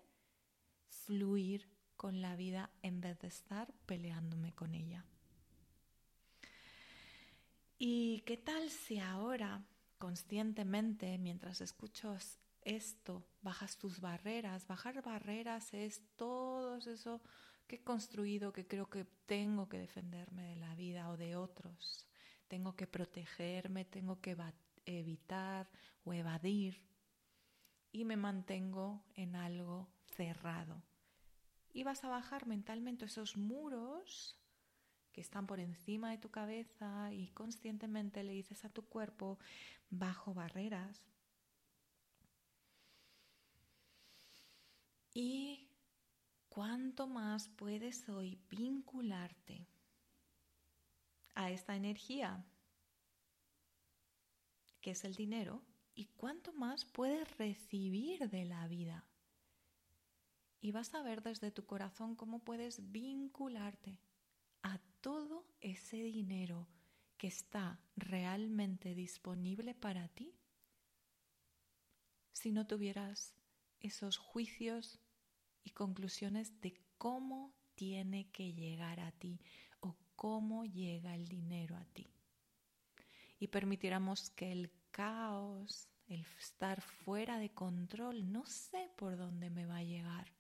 fluir 0.89 1.67
con 1.97 2.21
la 2.21 2.35
vida 2.35 2.69
en 2.83 3.01
vez 3.01 3.17
de 3.17 3.29
estar 3.29 3.73
peleándome 3.87 4.53
con 4.53 4.75
ella. 4.75 5.07
¿Y 7.83 8.21
qué 8.27 8.37
tal 8.37 8.69
si 8.69 8.99
ahora 8.99 9.65
conscientemente, 9.97 11.17
mientras 11.17 11.61
escuchas 11.61 12.39
esto, 12.61 13.25
bajas 13.41 13.79
tus 13.79 13.99
barreras. 13.99 14.67
Bajar 14.67 15.01
barreras 15.01 15.73
es 15.73 16.03
todo 16.15 16.75
eso 16.77 17.23
que 17.65 17.77
he 17.77 17.83
construido, 17.83 18.53
que 18.53 18.67
creo 18.67 18.87
que 18.87 19.05
tengo 19.25 19.67
que 19.67 19.79
defenderme 19.79 20.43
de 20.43 20.57
la 20.57 20.75
vida 20.75 21.09
o 21.09 21.17
de 21.17 21.35
otros. 21.35 22.05
Tengo 22.47 22.75
que 22.75 22.85
protegerme, 22.85 23.83
tengo 23.83 24.21
que 24.21 24.37
evitar 24.85 25.67
o 26.03 26.13
evadir. 26.13 26.85
Y 27.91 28.05
me 28.05 28.15
mantengo 28.15 29.03
en 29.15 29.35
algo 29.35 29.89
cerrado. 30.05 30.83
Y 31.73 31.81
vas 31.81 32.03
a 32.03 32.09
bajar 32.09 32.45
mentalmente 32.45 33.05
esos 33.05 33.37
muros 33.37 34.37
que 35.11 35.21
están 35.21 35.47
por 35.47 35.59
encima 35.59 36.11
de 36.11 36.17
tu 36.17 36.29
cabeza 36.29 37.11
y 37.13 37.27
conscientemente 37.29 38.23
le 38.23 38.33
dices 38.33 38.63
a 38.65 38.69
tu 38.69 38.83
cuerpo, 38.83 39.37
bajo 39.89 40.33
barreras. 40.33 41.01
Y 45.13 45.67
cuánto 46.49 47.07
más 47.07 47.49
puedes 47.49 48.07
hoy 48.07 48.39
vincularte 48.49 49.67
a 51.35 51.51
esta 51.51 51.75
energía 51.75 52.45
que 54.81 54.91
es 54.91 55.03
el 55.03 55.15
dinero 55.15 55.61
y 55.93 56.05
cuánto 56.05 56.53
más 56.53 56.85
puedes 56.85 57.37
recibir 57.37 58.29
de 58.29 58.45
la 58.45 58.67
vida. 58.67 59.05
Y 60.61 60.71
vas 60.71 60.93
a 60.93 61.03
ver 61.03 61.21
desde 61.21 61.51
tu 61.51 61.65
corazón 61.65 62.15
cómo 62.15 62.39
puedes 62.39 62.91
vincularte 62.91 63.99
todo 65.01 65.45
ese 65.59 65.97
dinero 65.97 66.67
que 67.17 67.27
está 67.27 67.79
realmente 67.95 68.95
disponible 68.95 69.75
para 69.75 70.07
ti 70.07 70.33
si 72.31 72.51
no 72.51 72.65
tuvieras 72.65 73.35
esos 73.79 74.17
juicios 74.17 74.99
y 75.63 75.71
conclusiones 75.71 76.59
de 76.61 76.73
cómo 76.97 77.53
tiene 77.75 78.31
que 78.31 78.53
llegar 78.53 78.99
a 78.99 79.11
ti 79.11 79.39
o 79.79 79.95
cómo 80.15 80.65
llega 80.65 81.15
el 81.15 81.27
dinero 81.27 81.75
a 81.75 81.85
ti. 81.85 82.11
Y 83.39 83.47
permitiéramos 83.47 84.29
que 84.31 84.51
el 84.51 84.71
caos, 84.91 85.87
el 86.07 86.25
estar 86.39 86.81
fuera 86.81 87.37
de 87.37 87.53
control, 87.53 88.31
no 88.31 88.45
sé 88.45 88.89
por 88.97 89.17
dónde 89.17 89.49
me 89.49 89.65
va 89.65 89.77
a 89.77 89.83
llegar, 89.83 90.33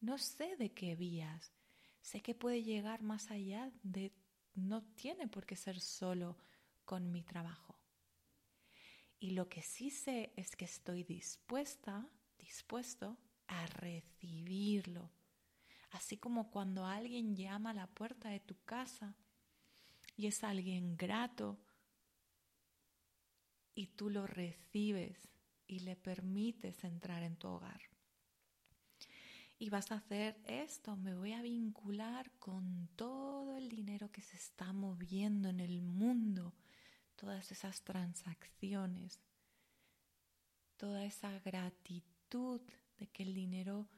no 0.00 0.18
sé 0.18 0.56
de 0.56 0.72
qué 0.72 0.94
vías, 0.96 1.52
sé 2.06 2.22
que 2.22 2.36
puede 2.36 2.62
llegar 2.62 3.02
más 3.02 3.32
allá 3.32 3.72
de, 3.82 4.12
no 4.54 4.84
tiene 4.94 5.26
por 5.26 5.44
qué 5.44 5.56
ser 5.56 5.80
solo 5.80 6.38
con 6.84 7.10
mi 7.10 7.24
trabajo. 7.24 7.80
Y 9.18 9.30
lo 9.30 9.48
que 9.48 9.60
sí 9.60 9.90
sé 9.90 10.32
es 10.36 10.54
que 10.54 10.66
estoy 10.66 11.02
dispuesta, 11.02 12.08
dispuesto 12.38 13.18
a 13.48 13.66
recibirlo. 13.66 15.10
Así 15.90 16.16
como 16.16 16.52
cuando 16.52 16.86
alguien 16.86 17.34
llama 17.34 17.70
a 17.70 17.74
la 17.74 17.88
puerta 17.88 18.28
de 18.28 18.38
tu 18.38 18.56
casa 18.64 19.16
y 20.16 20.28
es 20.28 20.44
alguien 20.44 20.96
grato 20.96 21.58
y 23.74 23.88
tú 23.88 24.10
lo 24.10 24.28
recibes 24.28 25.28
y 25.66 25.80
le 25.80 25.96
permites 25.96 26.84
entrar 26.84 27.24
en 27.24 27.36
tu 27.36 27.48
hogar 27.48 27.95
y 29.58 29.70
vas 29.70 29.90
a 29.90 29.96
hacer 29.96 30.38
esto, 30.44 30.96
me 30.96 31.14
voy 31.14 31.32
a 31.32 31.42
vincular 31.42 32.30
con 32.38 32.88
todo 32.96 33.56
el 33.56 33.68
dinero 33.68 34.10
que 34.12 34.20
se 34.20 34.36
está 34.36 34.72
moviendo 34.72 35.48
en 35.48 35.60
el 35.60 35.80
mundo, 35.80 36.54
todas 37.16 37.50
esas 37.50 37.82
transacciones, 37.82 39.20
toda 40.76 41.04
esa 41.04 41.38
gratitud 41.40 42.60
de 42.98 43.06
que 43.06 43.22
el 43.22 43.34
dinero 43.34 43.88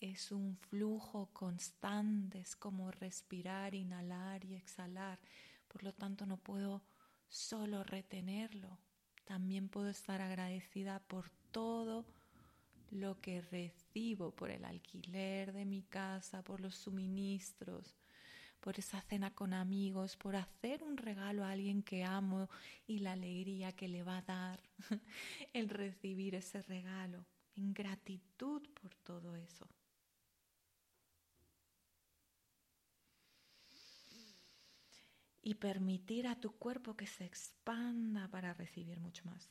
es 0.00 0.30
un 0.30 0.56
flujo 0.56 1.28
constante, 1.32 2.38
es 2.38 2.54
como 2.54 2.92
respirar, 2.92 3.74
inhalar 3.74 4.44
y 4.44 4.54
exhalar. 4.54 5.18
Por 5.66 5.82
lo 5.82 5.92
tanto, 5.92 6.26
no 6.26 6.36
puedo 6.36 6.82
solo 7.28 7.82
retenerlo, 7.82 8.78
también 9.24 9.68
puedo 9.68 9.88
estar 9.88 10.20
agradecida 10.20 11.00
por 11.00 11.30
todo 11.50 12.06
lo 12.90 13.20
que 13.20 13.42
recibo, 13.42 13.87
por 14.36 14.50
el 14.50 14.64
alquiler 14.64 15.52
de 15.52 15.64
mi 15.64 15.82
casa, 15.82 16.42
por 16.42 16.60
los 16.60 16.76
suministros, 16.76 17.96
por 18.60 18.78
esa 18.78 19.00
cena 19.00 19.34
con 19.34 19.52
amigos, 19.52 20.16
por 20.16 20.36
hacer 20.36 20.82
un 20.84 20.96
regalo 20.96 21.44
a 21.44 21.50
alguien 21.50 21.82
que 21.82 22.04
amo 22.04 22.48
y 22.86 23.00
la 23.00 23.12
alegría 23.12 23.72
que 23.72 23.88
le 23.88 24.02
va 24.02 24.18
a 24.18 24.22
dar 24.22 24.60
el 25.52 25.68
recibir 25.68 26.34
ese 26.36 26.62
regalo, 26.62 27.26
en 27.56 27.74
gratitud 27.74 28.62
por 28.80 28.94
todo 28.94 29.34
eso. 29.34 29.66
Y 35.42 35.54
permitir 35.54 36.26
a 36.26 36.38
tu 36.38 36.52
cuerpo 36.52 36.94
que 36.94 37.06
se 37.06 37.24
expanda 37.24 38.28
para 38.28 38.54
recibir 38.54 39.00
mucho 39.00 39.24
más. 39.24 39.50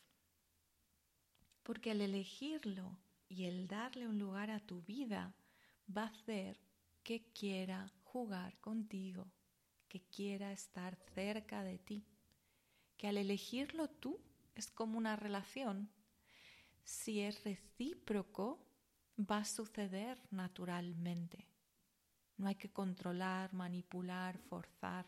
Porque 1.63 1.91
al 1.91 2.01
elegirlo 2.01 2.97
y 3.29 3.45
el 3.45 3.67
darle 3.67 4.07
un 4.07 4.19
lugar 4.19 4.49
a 4.51 4.59
tu 4.59 4.81
vida 4.81 5.33
va 5.95 6.03
a 6.03 6.07
hacer 6.07 6.59
que 7.03 7.31
quiera 7.33 7.91
jugar 8.03 8.57
contigo, 8.59 9.31
que 9.87 10.01
quiera 10.01 10.51
estar 10.51 10.97
cerca 11.13 11.63
de 11.63 11.77
ti, 11.77 12.05
que 12.97 13.07
al 13.07 13.17
elegirlo 13.17 13.89
tú 13.89 14.19
es 14.55 14.71
como 14.71 14.97
una 14.97 15.15
relación. 15.15 15.89
Si 16.83 17.21
es 17.21 17.43
recíproco, 17.43 18.65
va 19.19 19.39
a 19.39 19.45
suceder 19.45 20.19
naturalmente. 20.31 21.47
No 22.37 22.47
hay 22.47 22.55
que 22.55 22.71
controlar, 22.71 23.53
manipular, 23.53 24.37
forzar. 24.37 25.05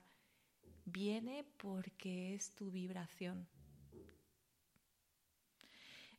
Viene 0.86 1.44
porque 1.58 2.34
es 2.34 2.56
tu 2.56 2.72
vibración. 2.72 3.48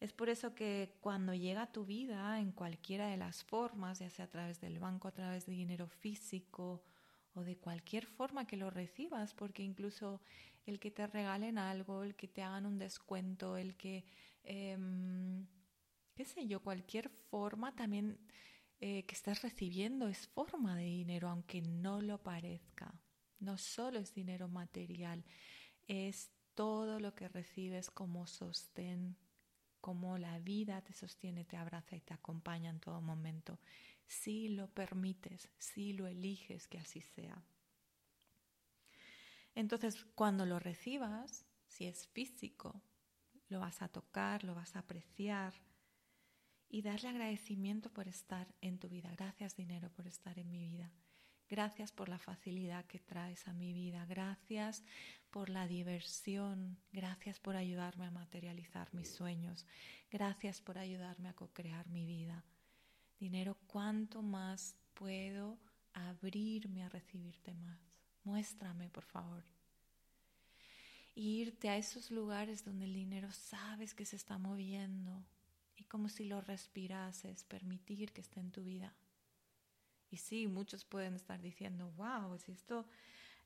Es 0.01 0.15
por 0.15 0.31
eso 0.31 0.55
que 0.55 0.97
cuando 1.03 1.35
llega 1.35 1.63
a 1.63 1.73
tu 1.73 1.85
vida 1.85 2.41
en 2.41 2.53
cualquiera 2.53 3.09
de 3.09 3.19
las 3.19 3.45
formas, 3.45 3.99
ya 3.99 4.09
sea 4.09 4.25
a 4.25 4.31
través 4.31 4.59
del 4.59 4.79
banco, 4.79 5.09
a 5.09 5.13
través 5.13 5.45
de 5.45 5.53
dinero 5.53 5.89
físico 5.89 6.83
o 7.35 7.43
de 7.45 7.59
cualquier 7.59 8.07
forma 8.07 8.47
que 8.47 8.57
lo 8.57 8.71
recibas, 8.71 9.35
porque 9.35 9.63
incluso 9.63 10.23
el 10.65 10.81
que 10.81 10.91
te 10.91 11.07
regalen 11.07 11.59
algo, 11.59 12.03
el 12.03 12.17
que 12.17 12.29
te 12.29 12.43
hagan 12.43 12.65
un 12.65 12.79
descuento, 12.79 13.59
el 13.59 13.77
que, 13.77 14.05
em, 14.43 15.47
qué 16.15 16.25
sé 16.25 16.47
yo, 16.47 16.61
cualquier 16.63 17.11
forma 17.11 17.75
también 17.77 18.19
eh, 18.81 19.05
que 19.05 19.15
estás 19.15 19.43
recibiendo 19.43 20.09
es 20.09 20.27
forma 20.29 20.75
de 20.77 20.85
dinero, 20.85 21.29
aunque 21.29 21.61
no 21.61 22.01
lo 22.01 22.23
parezca. 22.23 22.95
No 23.39 23.59
solo 23.59 23.99
es 23.99 24.15
dinero 24.15 24.49
material, 24.49 25.23
es 25.87 26.31
todo 26.55 26.99
lo 27.01 27.15
que 27.15 27.29
recibes 27.29 27.91
como 27.91 28.27
sostén 28.27 29.17
como 29.81 30.19
la 30.19 30.39
vida 30.39 30.83
te 30.83 30.93
sostiene, 30.93 31.45
te 31.45 31.57
abraza 31.57 31.97
y 31.97 32.01
te 32.01 32.15
acompaña 32.15 32.71
en 32.71 32.81
todo 32.81 33.01
momento, 33.01 33.59
si 34.07 34.49
lo 34.49 34.69
permites, 34.69 35.49
si 35.59 35.93
lo 35.93 36.07
eliges 36.07 36.69
que 36.69 36.79
así 36.79 37.01
sea. 37.01 37.43
Entonces, 39.55 40.07
cuando 40.15 40.47
lo 40.47 40.59
recibas, 40.59 41.45
si 41.67 41.87
es 41.87 42.07
físico, 42.09 42.81
lo 43.49 43.61
vas 43.61 43.83
a 43.83 43.89
tocar, 43.89 44.45
lo 44.45 44.55
vas 44.55 44.77
a 44.77 44.81
apreciar 44.81 45.55
y 46.69 46.83
darle 46.83 47.09
agradecimiento 47.09 47.93
por 47.93 48.07
estar 48.07 48.55
en 48.61 48.79
tu 48.79 48.89
vida. 48.89 49.11
Gracias 49.17 49.57
dinero 49.57 49.91
por 49.91 50.07
estar 50.07 50.39
en 50.39 50.51
mi 50.51 50.61
vida. 50.61 50.93
Gracias 51.51 51.91
por 51.91 52.09
la 52.09 52.19
facilidad 52.19 52.85
que 52.87 53.01
traes 53.01 53.49
a 53.49 53.53
mi 53.53 53.73
vida. 53.73 54.07
Gracias 54.07 54.85
por 55.33 55.51
la 55.51 55.67
diversión. 55.67 56.79
Gracias 56.93 57.41
por 57.41 57.57
ayudarme 57.57 58.07
a 58.07 58.13
materializar 58.13 58.95
mis 58.95 59.11
sueños. 59.11 59.67
Gracias 60.13 60.61
por 60.61 60.79
ayudarme 60.79 61.29
a 61.29 61.35
co-crear 61.35 61.89
mi 61.89 62.07
vida. 62.07 62.45
Dinero, 63.19 63.57
¿cuánto 63.67 64.23
más 64.23 64.77
puedo 64.95 65.59
abrirme 65.93 66.85
a 66.85 66.89
recibirte 66.89 67.53
más? 67.55 67.81
Muéstrame, 68.23 68.89
por 68.89 69.05
favor. 69.05 69.43
irte 71.17 71.69
a 71.69 71.77
esos 71.77 72.13
lugares 72.13 72.65
donde 72.65 72.85
el 72.85 72.95
dinero 72.95 73.31
sabes 73.33 73.93
que 73.93 74.07
se 74.07 74.15
está 74.15 74.39
moviendo 74.39 75.27
y 75.77 75.85
como 75.85 76.09
si 76.09 76.25
lo 76.25 76.41
respirases, 76.41 77.43
permitir 77.43 78.13
que 78.13 78.21
esté 78.21 78.39
en 78.39 78.53
tu 78.53 78.63
vida. 78.63 78.95
Y 80.11 80.17
sí, 80.17 80.49
muchos 80.49 80.85
pueden 80.85 81.15
estar 81.15 81.41
diciendo, 81.41 81.91
wow, 81.97 82.37
si 82.39 82.53
esto, 82.53 82.87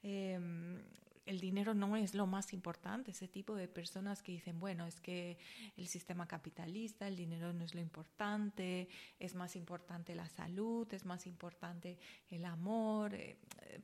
em, 0.03 0.83
el 1.27 1.41
dinero 1.41 1.75
no 1.75 1.97
es 1.97 2.15
lo 2.15 2.27
más 2.27 2.53
importante. 2.53 3.11
Ese 3.11 3.29
tipo 3.29 3.55
de 3.55 3.69
personas 3.69 4.23
que 4.23 4.33
dicen, 4.33 4.61
bueno, 4.61 4.87
es 4.87 5.01
que 5.01 5.39
el 5.77 5.89
sistema 5.89 6.27
capitalista, 6.27 7.07
el 7.07 7.17
dinero 7.17 7.53
no 7.53 7.65
es 7.65 7.75
lo 7.75 7.81
importante, 7.81 8.89
es 9.19 9.35
más 9.35 9.57
importante 9.57 10.15
la 10.15 10.29
salud, 10.29 10.93
es 10.93 11.05
más 11.05 11.27
importante 11.27 11.99
el 12.31 12.45
amor. 12.45 13.15
Eh, 13.15 13.39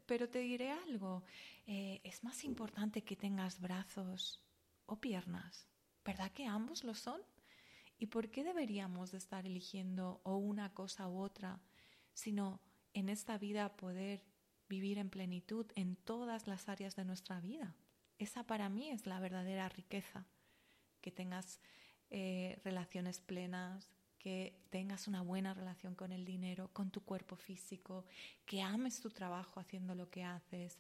pero 0.06 0.28
te 0.28 0.40
diré 0.40 0.70
algo, 0.70 1.22
eh, 1.66 2.00
es 2.04 2.24
más 2.24 2.44
importante 2.44 3.02
que 3.02 3.16
tengas 3.16 3.60
brazos 3.60 4.42
o 4.86 5.00
piernas. 5.00 5.66
¿Verdad 6.04 6.32
que 6.32 6.46
ambos 6.46 6.84
lo 6.84 6.94
son? 6.94 7.20
¿Y 7.98 8.06
por 8.06 8.30
qué 8.30 8.42
deberíamos 8.42 9.12
de 9.12 9.18
estar 9.18 9.46
eligiendo 9.46 10.20
o 10.24 10.36
una 10.36 10.72
cosa 10.72 11.06
u 11.08 11.20
otra, 11.20 11.60
sino 12.14 12.60
en 12.94 13.09
esta 13.09 13.38
vida 13.38 13.76
poder 13.76 14.22
vivir 14.68 14.98
en 14.98 15.11
plenitud 15.11 15.66
en 15.74 15.96
todas 15.96 16.46
las 16.46 16.68
áreas 16.68 16.96
de 16.96 17.05
nuestra 17.05 17.40
vida. 17.40 17.74
Esa 18.18 18.44
para 18.44 18.68
mí 18.68 18.90
es 18.90 19.07
la 19.07 19.18
verdadera 19.20 19.68
riqueza, 19.68 20.26
que 21.00 21.11
tengas 21.11 21.61
eh, 22.11 22.61
relaciones 22.64 23.20
plenas, 23.20 23.90
que 24.18 24.55
tengas 24.68 25.09
una 25.09 25.22
buena 25.22 25.55
relación 25.55 25.94
con 25.94 26.12
el 26.12 26.24
dinero, 26.24 26.70
con 26.72 26.90
tu 26.90 27.03
cuerpo 27.03 27.37
físico, 27.37 28.05
que 28.44 28.61
ames 28.61 29.00
tu 29.00 29.09
trabajo 29.11 29.59
haciendo 29.59 29.94
lo 29.94 30.11
que 30.11 30.22
haces, 30.22 30.79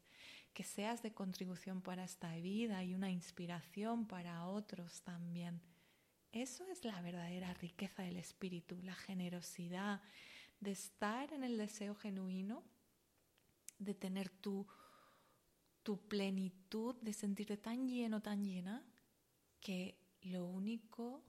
que 0.52 0.62
seas 0.62 1.02
de 1.02 1.12
contribución 1.12 1.80
para 1.80 2.04
esta 2.04 2.34
vida 2.36 2.84
y 2.84 2.94
una 2.94 3.10
inspiración 3.10 4.06
para 4.06 4.46
otros 4.46 5.02
también. 5.02 5.60
Eso 6.32 6.64
es 6.66 6.84
la 6.84 7.00
verdadera 7.00 7.54
riqueza 7.54 8.02
del 8.02 8.18
espíritu, 8.18 8.78
la 8.82 8.94
generosidad, 8.94 10.02
de 10.60 10.72
estar 10.72 11.32
en 11.32 11.42
el 11.42 11.56
deseo 11.56 11.94
genuino, 11.94 12.62
de 13.78 13.94
tener 13.94 14.28
tu, 14.28 14.66
tu 15.82 15.98
plenitud, 16.08 16.96
de 17.00 17.12
sentirte 17.12 17.56
tan 17.56 17.88
lleno, 17.88 18.20
tan 18.20 18.44
llena, 18.44 18.86
que 19.60 19.98
lo 20.22 20.44
único 20.44 21.24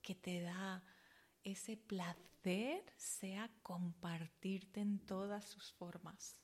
que 0.00 0.14
te 0.14 0.40
da 0.40 0.82
ese 1.44 1.76
placer 1.76 2.84
sea 2.96 3.50
compartirte 3.62 4.80
en 4.80 4.98
todas 4.98 5.44
sus 5.44 5.72
formas. 5.72 6.40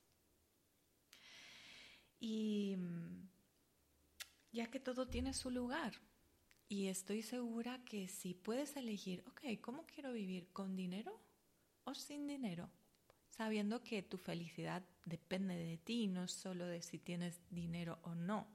Y 2.21 2.77
mm, 2.77 3.29
ya 4.53 4.71
que 4.71 4.81
todo 4.81 5.09
tiene 5.09 5.33
su 5.33 5.51
lugar, 5.51 5.95
y 6.69 6.89
estoy 6.89 7.23
segura 7.23 7.83
que 7.87 8.09
si 8.09 8.35
puedes 8.35 8.77
elegir, 8.77 9.25
ok, 9.27 9.59
¿cómo 9.63 9.87
quiero 9.87 10.13
vivir? 10.13 10.49
¿Con 10.53 10.77
dinero? 10.77 11.19
O 11.89 11.95
sin 11.95 12.27
dinero, 12.27 12.71
sabiendo 13.31 13.83
que 13.83 14.03
tu 14.03 14.19
felicidad 14.19 14.83
depende 15.07 15.55
de 15.57 15.79
ti, 15.79 16.07
no 16.07 16.29
solo 16.29 16.67
de 16.67 16.83
si 16.83 16.99
tienes 16.99 17.41
dinero 17.51 17.99
o 18.03 18.15
no. 18.15 18.47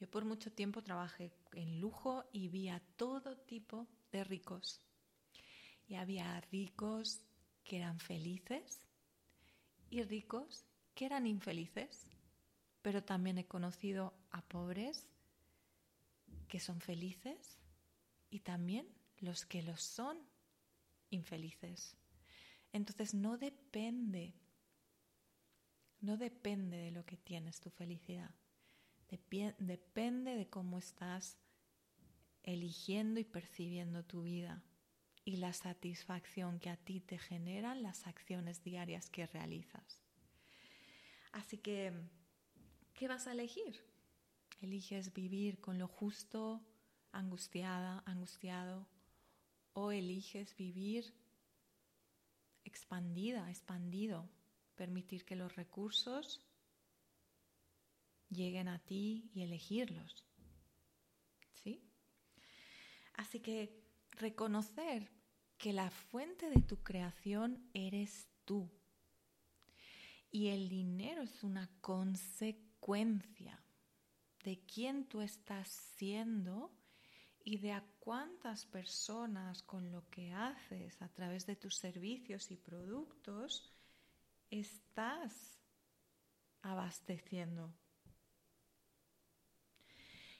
Yo 0.00 0.10
por 0.10 0.24
mucho 0.24 0.52
tiempo 0.52 0.82
trabajé 0.82 1.32
en 1.52 1.80
lujo 1.80 2.24
y 2.32 2.48
vi 2.48 2.68
a 2.68 2.80
todo 2.96 3.36
tipo 3.36 3.86
de 4.10 4.24
ricos. 4.24 4.80
Y 5.86 5.94
había 5.94 6.40
ricos 6.50 7.20
que 7.62 7.76
eran 7.76 8.00
felices 8.00 8.84
y 9.88 10.02
ricos 10.02 10.64
que 10.94 11.06
eran 11.06 11.26
infelices. 11.26 12.10
Pero 12.82 13.04
también 13.04 13.38
he 13.38 13.46
conocido 13.46 14.12
a 14.30 14.42
pobres 14.42 15.06
que 16.48 16.58
son 16.58 16.80
felices 16.80 17.58
y 18.28 18.40
también 18.40 18.88
los 19.20 19.46
que 19.46 19.62
los 19.62 19.82
son 19.82 20.18
infelices. 21.10 21.96
Entonces 22.74 23.14
no 23.14 23.38
depende, 23.38 24.34
no 26.00 26.16
depende 26.16 26.76
de 26.76 26.90
lo 26.90 27.06
que 27.06 27.16
tienes 27.16 27.60
tu 27.60 27.70
felicidad. 27.70 28.34
depende 29.60 30.34
de 30.34 30.48
cómo 30.50 30.78
estás 30.78 31.38
eligiendo 32.42 33.20
y 33.20 33.24
percibiendo 33.24 34.04
tu 34.04 34.24
vida 34.24 34.64
y 35.24 35.36
la 35.36 35.52
satisfacción 35.52 36.58
que 36.58 36.68
a 36.68 36.76
ti 36.76 36.98
te 36.98 37.16
generan 37.16 37.84
las 37.84 38.08
acciones 38.08 38.64
diarias 38.64 39.08
que 39.08 39.28
realizas. 39.28 40.02
Así 41.30 41.58
que, 41.58 41.92
¿qué 42.92 43.06
vas 43.06 43.28
a 43.28 43.32
elegir? 43.32 43.84
Eliges 44.60 45.12
vivir 45.12 45.60
con 45.60 45.78
lo 45.78 45.86
justo, 45.86 46.60
angustiada, 47.12 48.02
angustiado, 48.04 48.88
o 49.74 49.92
eliges 49.92 50.56
vivir 50.56 51.14
expandida, 52.64 53.50
expandido, 53.50 54.28
permitir 54.74 55.24
que 55.24 55.36
los 55.36 55.54
recursos 55.54 56.44
lleguen 58.28 58.68
a 58.68 58.78
ti 58.78 59.30
y 59.34 59.42
elegirlos. 59.42 60.24
¿Sí? 61.52 61.82
Así 63.14 63.40
que 63.40 63.84
reconocer 64.12 65.10
que 65.56 65.72
la 65.72 65.90
fuente 65.90 66.50
de 66.50 66.60
tu 66.62 66.82
creación 66.82 67.70
eres 67.72 68.28
tú. 68.44 68.70
Y 70.30 70.48
el 70.48 70.68
dinero 70.68 71.22
es 71.22 71.44
una 71.44 71.70
consecuencia 71.80 73.64
de 74.42 74.60
quién 74.66 75.06
tú 75.06 75.22
estás 75.22 75.68
siendo 75.96 76.72
y 77.44 77.58
de 77.58 77.72
a 77.72 77.84
cuántas 78.00 78.64
personas 78.64 79.62
con 79.62 79.92
lo 79.92 80.08
que 80.08 80.32
haces 80.32 81.00
a 81.02 81.08
través 81.08 81.46
de 81.46 81.56
tus 81.56 81.76
servicios 81.76 82.50
y 82.50 82.56
productos 82.56 83.70
estás 84.50 85.60
abasteciendo. 86.62 87.70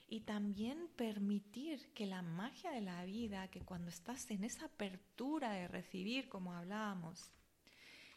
Y 0.07 0.21
también 0.21 0.87
permitir 0.95 1.93
que 1.93 2.07
la 2.07 2.21
magia 2.21 2.71
de 2.71 2.81
la 2.81 3.05
vida, 3.05 3.49
que 3.49 3.61
cuando 3.61 3.89
estás 3.89 4.29
en 4.31 4.43
esa 4.43 4.65
apertura 4.65 5.53
de 5.53 5.67
recibir, 5.67 6.27
como 6.27 6.53
hablábamos, 6.53 7.31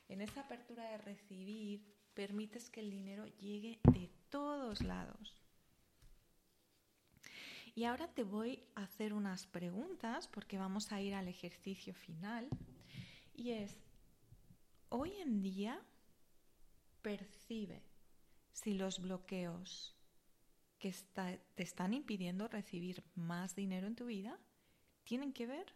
en 0.09 0.23
esa 0.23 0.43
apertura 0.43 0.91
de 0.91 0.99
recibir, 0.99 1.83
permites 2.15 2.71
que 2.71 2.81
el 2.81 2.91
dinero 2.91 3.27
llegue 3.27 3.81
de 3.85 4.11
todos 4.31 4.83
lados. 4.83 5.48
Y 7.79 7.85
ahora 7.85 8.09
te 8.09 8.25
voy 8.25 8.65
a 8.75 8.83
hacer 8.83 9.13
unas 9.13 9.47
preguntas 9.47 10.27
porque 10.27 10.59
vamos 10.59 10.91
a 10.91 11.01
ir 11.01 11.15
al 11.15 11.29
ejercicio 11.29 11.95
final. 11.95 12.49
Y 13.37 13.53
es, 13.53 13.79
hoy 14.89 15.13
en 15.21 15.41
día 15.43 15.81
percibe 17.03 17.85
si 18.51 18.75
los 18.75 19.01
bloqueos 19.01 19.95
que 20.81 20.93
te 21.55 21.63
están 21.63 21.95
impidiendo 21.95 22.49
recibir 22.49 23.05
más 23.15 23.55
dinero 23.55 23.87
en 23.87 23.95
tu 23.95 24.07
vida 24.07 24.41
tienen 25.05 25.33
que 25.33 25.47
ver 25.47 25.73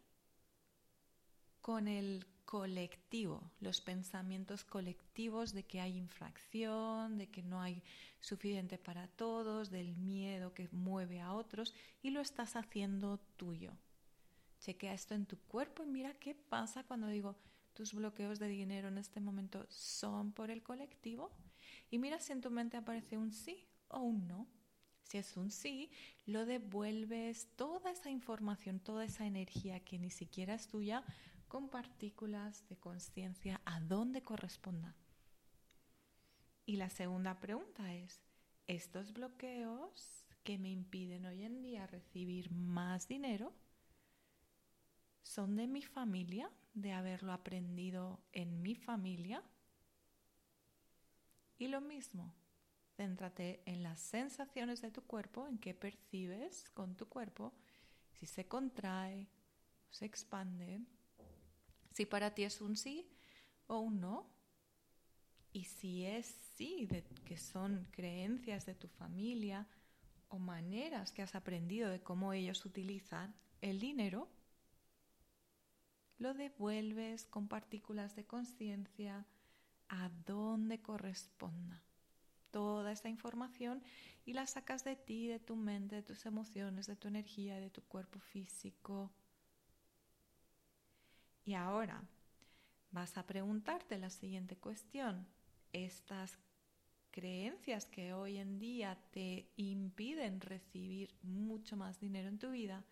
con 1.61 1.87
el 1.87 2.27
colectivo, 2.45 3.51
los 3.61 3.81
pensamientos 3.81 4.65
colectivos 4.65 5.53
de 5.53 5.65
que 5.65 5.81
hay 5.81 5.97
infracción, 5.97 7.19
de 7.19 7.29
que 7.29 7.43
no 7.43 7.61
hay 7.61 7.83
suficiente 8.21 8.79
para 8.79 9.09
todos, 9.09 9.71
del 9.71 9.97
miedo 9.97 10.53
que 10.55 10.69
mueve 10.73 11.21
a 11.21 11.33
otros 11.33 11.75
y 12.03 12.11
lo 12.11 12.21
estás 12.21 12.57
haciendo 12.57 13.19
tuyo. 13.37 13.73
Chequea 14.61 14.95
esto 14.95 15.15
en 15.15 15.27
tu 15.27 15.39
cuerpo 15.39 15.83
y 15.83 15.89
mira 15.89 16.15
qué 16.15 16.35
pasa 16.35 16.85
cuando 16.85 17.09
digo 17.09 17.37
tus 17.73 17.95
bloqueos 17.95 18.39
de 18.39 18.49
dinero 18.49 18.89
en 18.89 18.99
este 18.99 19.21
momento 19.21 19.67
son 19.69 20.33
por 20.33 20.51
el 20.51 20.63
colectivo 20.63 21.33
y 21.91 21.99
mira 21.99 22.21
si 22.21 22.33
en 22.33 22.41
tu 22.41 22.51
mente 22.51 22.77
aparece 22.77 23.17
un 23.17 23.33
sí 23.33 23.67
o 23.89 24.01
un 24.01 24.27
no. 24.27 24.47
Si 25.03 25.19
es 25.19 25.37
un 25.37 25.51
sí, 25.51 25.91
lo 26.25 26.47
devuelves 26.47 27.49
toda 27.57 27.91
esa 27.91 28.09
información, 28.09 28.81
toda 28.81 29.05
esa 29.05 29.27
energía 29.27 29.81
que 29.81 29.99
ni 29.99 30.11
siquiera 30.11 30.55
es 30.55 30.69
tuya, 30.69 31.05
con 31.53 31.69
partículas 31.69 32.67
de 32.71 32.79
conciencia 32.79 33.61
a 33.67 33.79
dónde 33.79 34.23
corresponda. 34.23 34.97
Y 36.65 36.77
la 36.77 36.89
segunda 36.89 37.41
pregunta 37.41 37.93
es, 37.93 38.23
¿estos 38.67 39.13
bloqueos 39.13 40.25
que 40.45 40.57
me 40.57 40.71
impiden 40.71 41.27
hoy 41.27 41.43
en 41.43 41.61
día 41.61 41.87
recibir 41.87 42.51
más 42.51 43.07
dinero 43.07 43.53
son 45.23 45.55
de 45.57 45.67
mi 45.67 45.83
familia, 45.83 46.51
de 46.73 46.95
haberlo 46.95 47.35
aprendido 47.35 48.25
en 48.33 48.63
mi 48.63 48.75
familia? 48.75 49.43
Y 51.59 51.69
lo 51.69 51.83
mismo, 51.83 52.35
céntrate 52.97 53.63
en 53.67 53.83
las 53.83 54.01
sensaciones 54.01 54.81
de 54.81 54.91
tu 54.91 55.03
cuerpo, 55.03 55.47
en 55.47 55.59
qué 55.59 55.75
percibes 55.75 56.71
con 56.71 56.97
tu 56.97 57.11
cuerpo, 57.11 57.53
si 58.13 58.25
se 58.25 58.49
contrae, 58.49 59.29
se 59.91 60.07
expande, 60.07 60.81
si 61.93 62.07
para 62.07 62.35
ti 62.35 62.45
es 62.45 62.61
un 62.61 62.77
sí 62.77 63.09
o 63.67 63.79
un 63.79 64.01
no. 64.01 64.31
Y 65.53 65.65
si 65.65 66.05
es 66.07 66.27
sí, 66.55 66.87
de, 66.87 67.05
que 67.25 67.37
son 67.37 67.87
creencias 67.91 68.65
de 68.65 68.75
tu 68.75 68.89
familia 68.89 69.67
o 70.29 70.39
maneras 70.39 71.13
que 71.13 71.23
has 71.23 71.35
aprendido 71.35 71.91
de 71.91 72.01
cómo 72.01 72.33
ellos 72.33 72.65
utilizan 72.65 73.35
el 73.61 73.79
dinero, 73.79 74.29
lo 76.19 76.35
devuelves 76.35 77.27
con 77.27 77.49
partículas 77.49 78.17
de 78.17 78.25
conciencia 78.25 79.27
a 79.89 80.09
donde 80.25 80.81
corresponda. 80.81 81.83
Toda 82.51 82.93
esa 82.93 83.09
información 83.09 83.83
y 84.25 84.33
la 84.33 84.47
sacas 84.47 84.85
de 84.85 84.97
ti, 84.97 85.27
de 85.27 85.39
tu 85.41 85.57
mente, 85.57 85.97
de 85.97 86.03
tus 86.03 86.25
emociones, 86.25 86.87
de 86.87 86.97
tu 86.97 87.09
energía, 87.09 87.59
de 87.59 87.71
tu 87.71 87.83
cuerpo 87.83 88.21
físico. 88.21 89.11
Y 91.45 91.55
ahora 91.55 92.03
vas 92.91 93.17
a 93.19 93.27
preguntarte 93.27 93.99
la 93.99 94.11
siguiente 94.11 94.57
cuestión. 94.57 95.27
¿Estas 95.73 96.39
creencias 97.11 97.87
que 97.87 98.13
hoy 98.13 98.39
en 98.39 98.59
día 98.59 98.99
te 99.11 99.51
impiden 99.57 100.41
recibir 100.41 101.15
mucho 101.23 101.77
más 101.77 101.99
dinero 101.99 102.29
en 102.29 102.39
tu 102.39 102.51
vida 102.51 102.85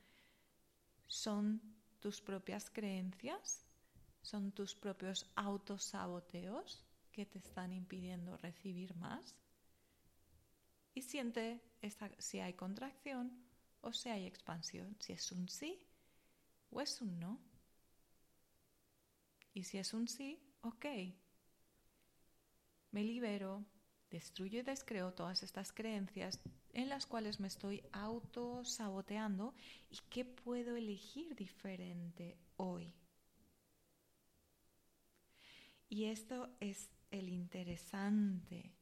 son 1.06 1.60
tus 2.00 2.20
propias 2.20 2.70
creencias? 2.70 3.66
¿Son 4.22 4.52
tus 4.52 4.74
propios 4.74 5.30
autosaboteos 5.34 6.84
que 7.10 7.26
te 7.26 7.38
están 7.38 7.72
impidiendo 7.72 8.36
recibir 8.36 8.94
más? 8.96 9.34
Y 10.94 11.02
siente 11.02 11.62
si 12.18 12.40
hay 12.40 12.54
contracción 12.54 13.32
o 13.80 13.92
si 13.92 14.08
hay 14.10 14.26
expansión, 14.26 14.96
si 14.98 15.12
es 15.14 15.32
un 15.32 15.48
sí 15.48 15.78
o 16.70 16.80
es 16.80 17.00
un 17.00 17.18
no. 17.18 17.49
Y 19.52 19.64
si 19.64 19.78
es 19.78 19.94
un 19.94 20.08
sí, 20.08 20.38
ok. 20.62 20.86
Me 22.92 23.04
libero, 23.04 23.64
destruyo 24.10 24.60
y 24.60 24.62
descreo 24.62 25.12
todas 25.12 25.42
estas 25.42 25.72
creencias 25.72 26.40
en 26.72 26.88
las 26.88 27.06
cuales 27.06 27.40
me 27.40 27.48
estoy 27.48 27.82
auto-saboteando 27.92 29.54
y 29.90 29.98
qué 30.08 30.24
puedo 30.24 30.76
elegir 30.76 31.34
diferente 31.34 32.36
hoy. 32.56 32.92
Y 35.88 36.04
esto 36.04 36.48
es 36.60 36.90
el 37.10 37.28
interesante 37.28 38.72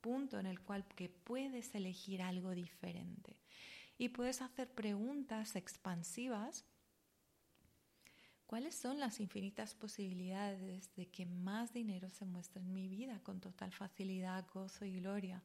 punto 0.00 0.38
en 0.38 0.46
el 0.46 0.60
cual 0.60 0.86
que 0.86 1.08
puedes 1.08 1.74
elegir 1.74 2.22
algo 2.22 2.50
diferente 2.50 3.36
y 3.96 4.10
puedes 4.10 4.42
hacer 4.42 4.70
preguntas 4.70 5.56
expansivas 5.56 6.64
¿Cuáles 8.54 8.76
son 8.76 9.00
las 9.00 9.18
infinitas 9.18 9.74
posibilidades 9.74 10.94
de 10.94 11.08
que 11.08 11.26
más 11.26 11.72
dinero 11.72 12.08
se 12.08 12.24
muestre 12.24 12.62
en 12.62 12.72
mi 12.72 12.86
vida 12.86 13.18
con 13.24 13.40
total 13.40 13.72
facilidad, 13.72 14.46
gozo 14.54 14.84
y 14.84 15.00
gloria? 15.00 15.42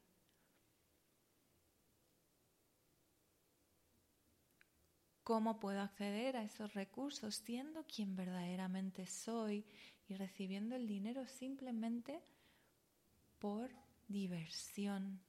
¿Cómo 5.24 5.60
puedo 5.60 5.82
acceder 5.82 6.38
a 6.38 6.44
esos 6.44 6.76
recursos 6.76 7.34
siendo 7.34 7.84
quien 7.88 8.16
verdaderamente 8.16 9.08
soy 9.08 9.66
y 10.08 10.14
recibiendo 10.14 10.76
el 10.76 10.86
dinero 10.86 11.26
simplemente 11.26 12.22
por 13.40 13.72
diversión? 14.08 15.20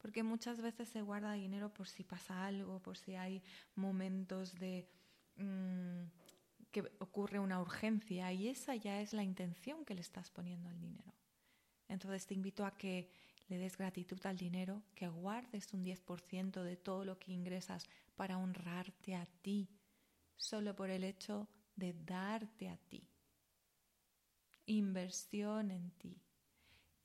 Porque 0.00 0.22
muchas 0.22 0.60
veces 0.60 0.88
se 0.88 1.02
guarda 1.02 1.32
dinero 1.32 1.74
por 1.74 1.88
si 1.88 2.04
pasa 2.04 2.46
algo, 2.46 2.78
por 2.78 2.96
si 2.96 3.16
hay 3.16 3.42
momentos 3.74 4.56
de 4.60 4.88
Mm, 5.38 6.10
que 6.70 6.84
ocurre 6.98 7.38
una 7.38 7.60
urgencia 7.60 8.32
y 8.32 8.48
esa 8.48 8.76
ya 8.76 9.00
es 9.00 9.12
la 9.12 9.22
intención 9.22 9.84
que 9.84 9.94
le 9.94 10.00
estás 10.00 10.30
poniendo 10.30 10.68
al 10.68 10.78
dinero. 10.80 11.14
Entonces 11.88 12.26
te 12.26 12.34
invito 12.34 12.66
a 12.66 12.76
que 12.76 13.10
le 13.48 13.56
des 13.56 13.76
gratitud 13.78 14.24
al 14.26 14.36
dinero, 14.36 14.82
que 14.94 15.08
guardes 15.08 15.72
un 15.72 15.82
10% 15.82 16.62
de 16.62 16.76
todo 16.76 17.04
lo 17.04 17.18
que 17.18 17.32
ingresas 17.32 17.84
para 18.14 18.36
honrarte 18.36 19.14
a 19.14 19.26
ti, 19.42 19.68
solo 20.36 20.76
por 20.76 20.90
el 20.90 21.02
hecho 21.02 21.48
de 21.74 21.94
darte 21.94 22.68
a 22.68 22.76
ti. 22.76 23.08
Inversión 24.66 25.70
en 25.70 25.90
ti. 25.92 26.20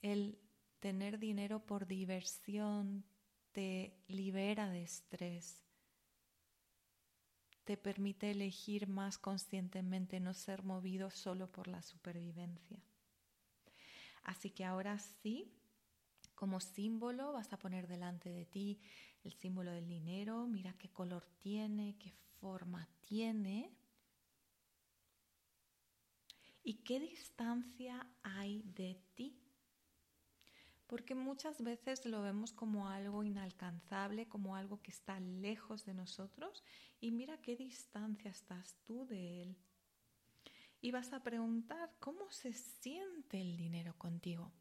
El 0.02 0.38
tener 0.80 1.18
dinero 1.18 1.66
por 1.66 1.88
diversión 1.88 3.06
te 3.54 4.04
libera 4.08 4.70
de 4.70 4.84
estrés, 4.84 5.63
te 7.66 7.78
permite 7.78 8.32
elegir 8.32 8.88
más 8.88 9.18
conscientemente, 9.18 10.20
no 10.20 10.34
ser 10.34 10.64
movido 10.64 11.10
solo 11.10 11.52
por 11.52 11.68
la 11.68 11.82
supervivencia. 11.82 12.82
Así 14.24 14.50
que 14.50 14.66
ahora 14.66 14.98
sí, 15.00 15.52
Como 16.36 16.60
símbolo 16.62 17.34
vas 17.34 17.54
a 17.54 17.60
poner 17.60 17.88
delante 17.88 18.30
de 18.32 18.46
ti 18.46 18.80
el 19.24 19.34
símbolo 19.34 19.72
del 19.72 19.88
dinero, 19.88 20.48
mira 20.48 20.74
qué 20.80 20.90
color 20.90 21.26
tiene, 21.42 21.98
qué 22.00 22.12
forma 22.40 22.88
tiene 23.02 23.72
y 26.64 26.76
qué 26.84 27.00
distancia 27.00 28.08
hay 28.24 28.64
de 28.64 29.00
ti. 29.14 29.43
Porque 30.94 31.16
muchas 31.16 31.64
veces 31.64 32.06
lo 32.06 32.22
vemos 32.22 32.54
como 32.54 32.88
algo 32.88 33.24
inalcanzable, 33.24 34.28
como 34.28 34.56
algo 34.56 34.80
que 34.84 34.92
está 34.92 35.20
lejos 35.20 35.86
de 35.86 35.96
nosotros 35.96 36.64
y 37.02 37.10
mira 37.10 37.42
qué 37.42 37.56
distancia 37.56 38.30
estás 38.30 38.78
tú 38.86 39.04
de 39.08 39.42
él. 39.42 39.58
Y 40.82 40.92
vas 40.92 41.12
a 41.12 41.24
preguntar, 41.24 41.96
¿cómo 42.00 42.30
se 42.30 42.54
siente 42.54 43.42
el 43.42 43.58
dinero 43.58 43.96
contigo? 43.98 44.52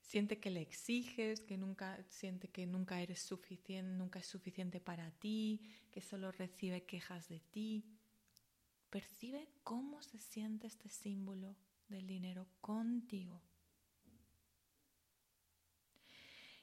siente 0.00 0.40
que 0.40 0.50
le 0.50 0.62
exiges, 0.62 1.42
que 1.42 1.56
nunca 1.56 2.02
siente 2.08 2.48
que 2.48 2.66
nunca 2.66 3.00
eres 3.00 3.20
suficiente, 3.20 3.96
nunca 3.96 4.18
es 4.18 4.26
suficiente 4.26 4.80
para 4.80 5.12
ti, 5.12 5.60
que 5.92 6.00
solo 6.00 6.32
recibe 6.32 6.86
quejas 6.86 7.28
de 7.28 7.38
ti. 7.38 7.84
Percibe 8.90 9.48
cómo 9.62 10.02
se 10.02 10.18
siente 10.18 10.66
este 10.66 10.88
símbolo 10.88 11.54
del 11.88 12.08
dinero 12.08 12.48
contigo. 12.60 13.40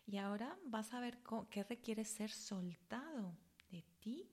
Y 0.10 0.18
ahora 0.18 0.58
vas 0.66 0.92
a 0.96 1.00
ver 1.00 1.20
qué 1.52 1.62
requiere 1.62 2.04
ser 2.04 2.32
soltado 2.32 3.38
de 3.70 3.84
ti, 4.00 4.28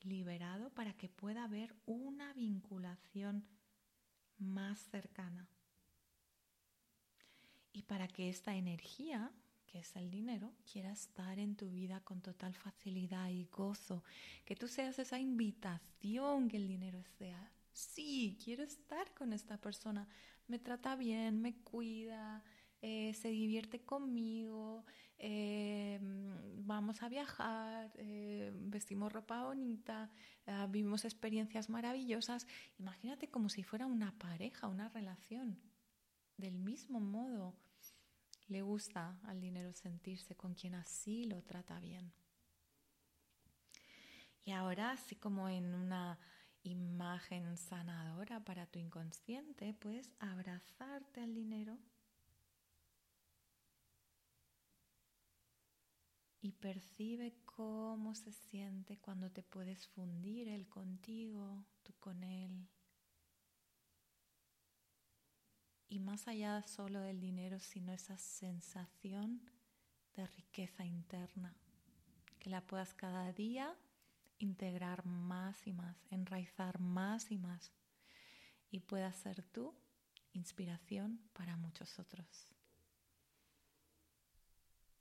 liberado, 0.00 0.70
para 0.70 0.94
que 0.94 1.10
pueda 1.10 1.44
haber 1.44 1.76
una 1.84 2.32
vinculación 2.32 3.46
más 4.38 4.78
cercana. 4.78 5.46
Y 7.74 7.82
para 7.82 8.08
que 8.08 8.30
esta 8.30 8.56
energía, 8.56 9.30
que 9.66 9.80
es 9.80 9.94
el 9.96 10.10
dinero, 10.10 10.54
quiera 10.64 10.92
estar 10.92 11.38
en 11.38 11.56
tu 11.56 11.70
vida 11.70 12.00
con 12.00 12.22
total 12.22 12.54
facilidad 12.54 13.28
y 13.28 13.44
gozo, 13.44 14.02
que 14.46 14.56
tú 14.56 14.66
seas 14.66 14.98
esa 14.98 15.18
invitación 15.18 16.48
que 16.48 16.56
el 16.56 16.66
dinero 16.66 17.04
sea. 17.18 17.52
Sí, 17.74 18.38
quiero 18.42 18.62
estar 18.62 19.12
con 19.12 19.34
esta 19.34 19.58
persona, 19.58 20.08
me 20.48 20.58
trata 20.58 20.96
bien, 20.96 21.42
me 21.42 21.54
cuida, 21.56 22.42
eh, 22.84 23.14
se 23.14 23.28
divierte 23.28 23.84
conmigo, 23.84 24.84
eh, 25.16 26.00
vamos 26.02 27.00
a 27.04 27.08
viajar, 27.08 27.92
eh, 27.94 28.50
vestimos 28.54 29.12
ropa 29.12 29.44
bonita, 29.44 30.10
vivimos 30.68 31.04
experiencias 31.04 31.70
maravillosas. 31.70 32.48
Imagínate 32.80 33.30
como 33.30 33.48
si 33.48 33.62
fuera 33.62 33.86
una 33.86 34.18
pareja, 34.18 34.66
una 34.66 34.88
relación. 34.88 35.60
Del 36.36 36.58
mismo 36.58 36.98
modo, 36.98 37.54
le 38.48 38.62
gusta 38.62 39.20
al 39.22 39.40
dinero 39.40 39.72
sentirse 39.74 40.34
con 40.34 40.54
quien 40.54 40.74
así 40.74 41.24
lo 41.26 41.40
trata 41.44 41.78
bien. 41.78 42.12
Y 44.44 44.50
ahora, 44.50 44.90
así 44.90 45.14
como 45.14 45.48
en 45.48 45.72
una 45.72 46.18
imagen 46.64 47.56
sanadora 47.56 48.40
para 48.40 48.66
tu 48.66 48.80
inconsciente, 48.80 49.72
puedes 49.72 50.12
abrazarte 50.18 51.20
al 51.20 51.32
dinero 51.32 51.78
y 56.42 56.52
percibe 56.52 57.34
cómo 57.46 58.14
se 58.14 58.32
siente 58.32 58.98
cuando 58.98 59.30
te 59.30 59.42
puedes 59.42 59.86
fundir 59.88 60.48
él 60.48 60.68
contigo, 60.68 61.64
tú 61.82 61.94
con 62.00 62.22
él. 62.22 62.68
y 65.92 65.98
más 65.98 66.26
allá 66.26 66.62
solo 66.62 67.02
del 67.02 67.20
dinero, 67.20 67.60
sino 67.60 67.92
esa 67.92 68.16
sensación 68.16 69.42
de 70.14 70.26
riqueza 70.26 70.86
interna, 70.86 71.54
que 72.38 72.48
la 72.48 72.62
puedas 72.62 72.94
cada 72.94 73.30
día 73.34 73.76
integrar 74.38 75.04
más 75.04 75.66
y 75.66 75.74
más, 75.74 75.98
enraizar 76.08 76.80
más 76.80 77.30
y 77.30 77.36
más 77.36 77.72
y 78.70 78.80
pueda 78.80 79.12
ser 79.12 79.42
tú 79.42 79.74
inspiración 80.32 81.20
para 81.34 81.58
muchos 81.58 81.98
otros. 81.98 82.51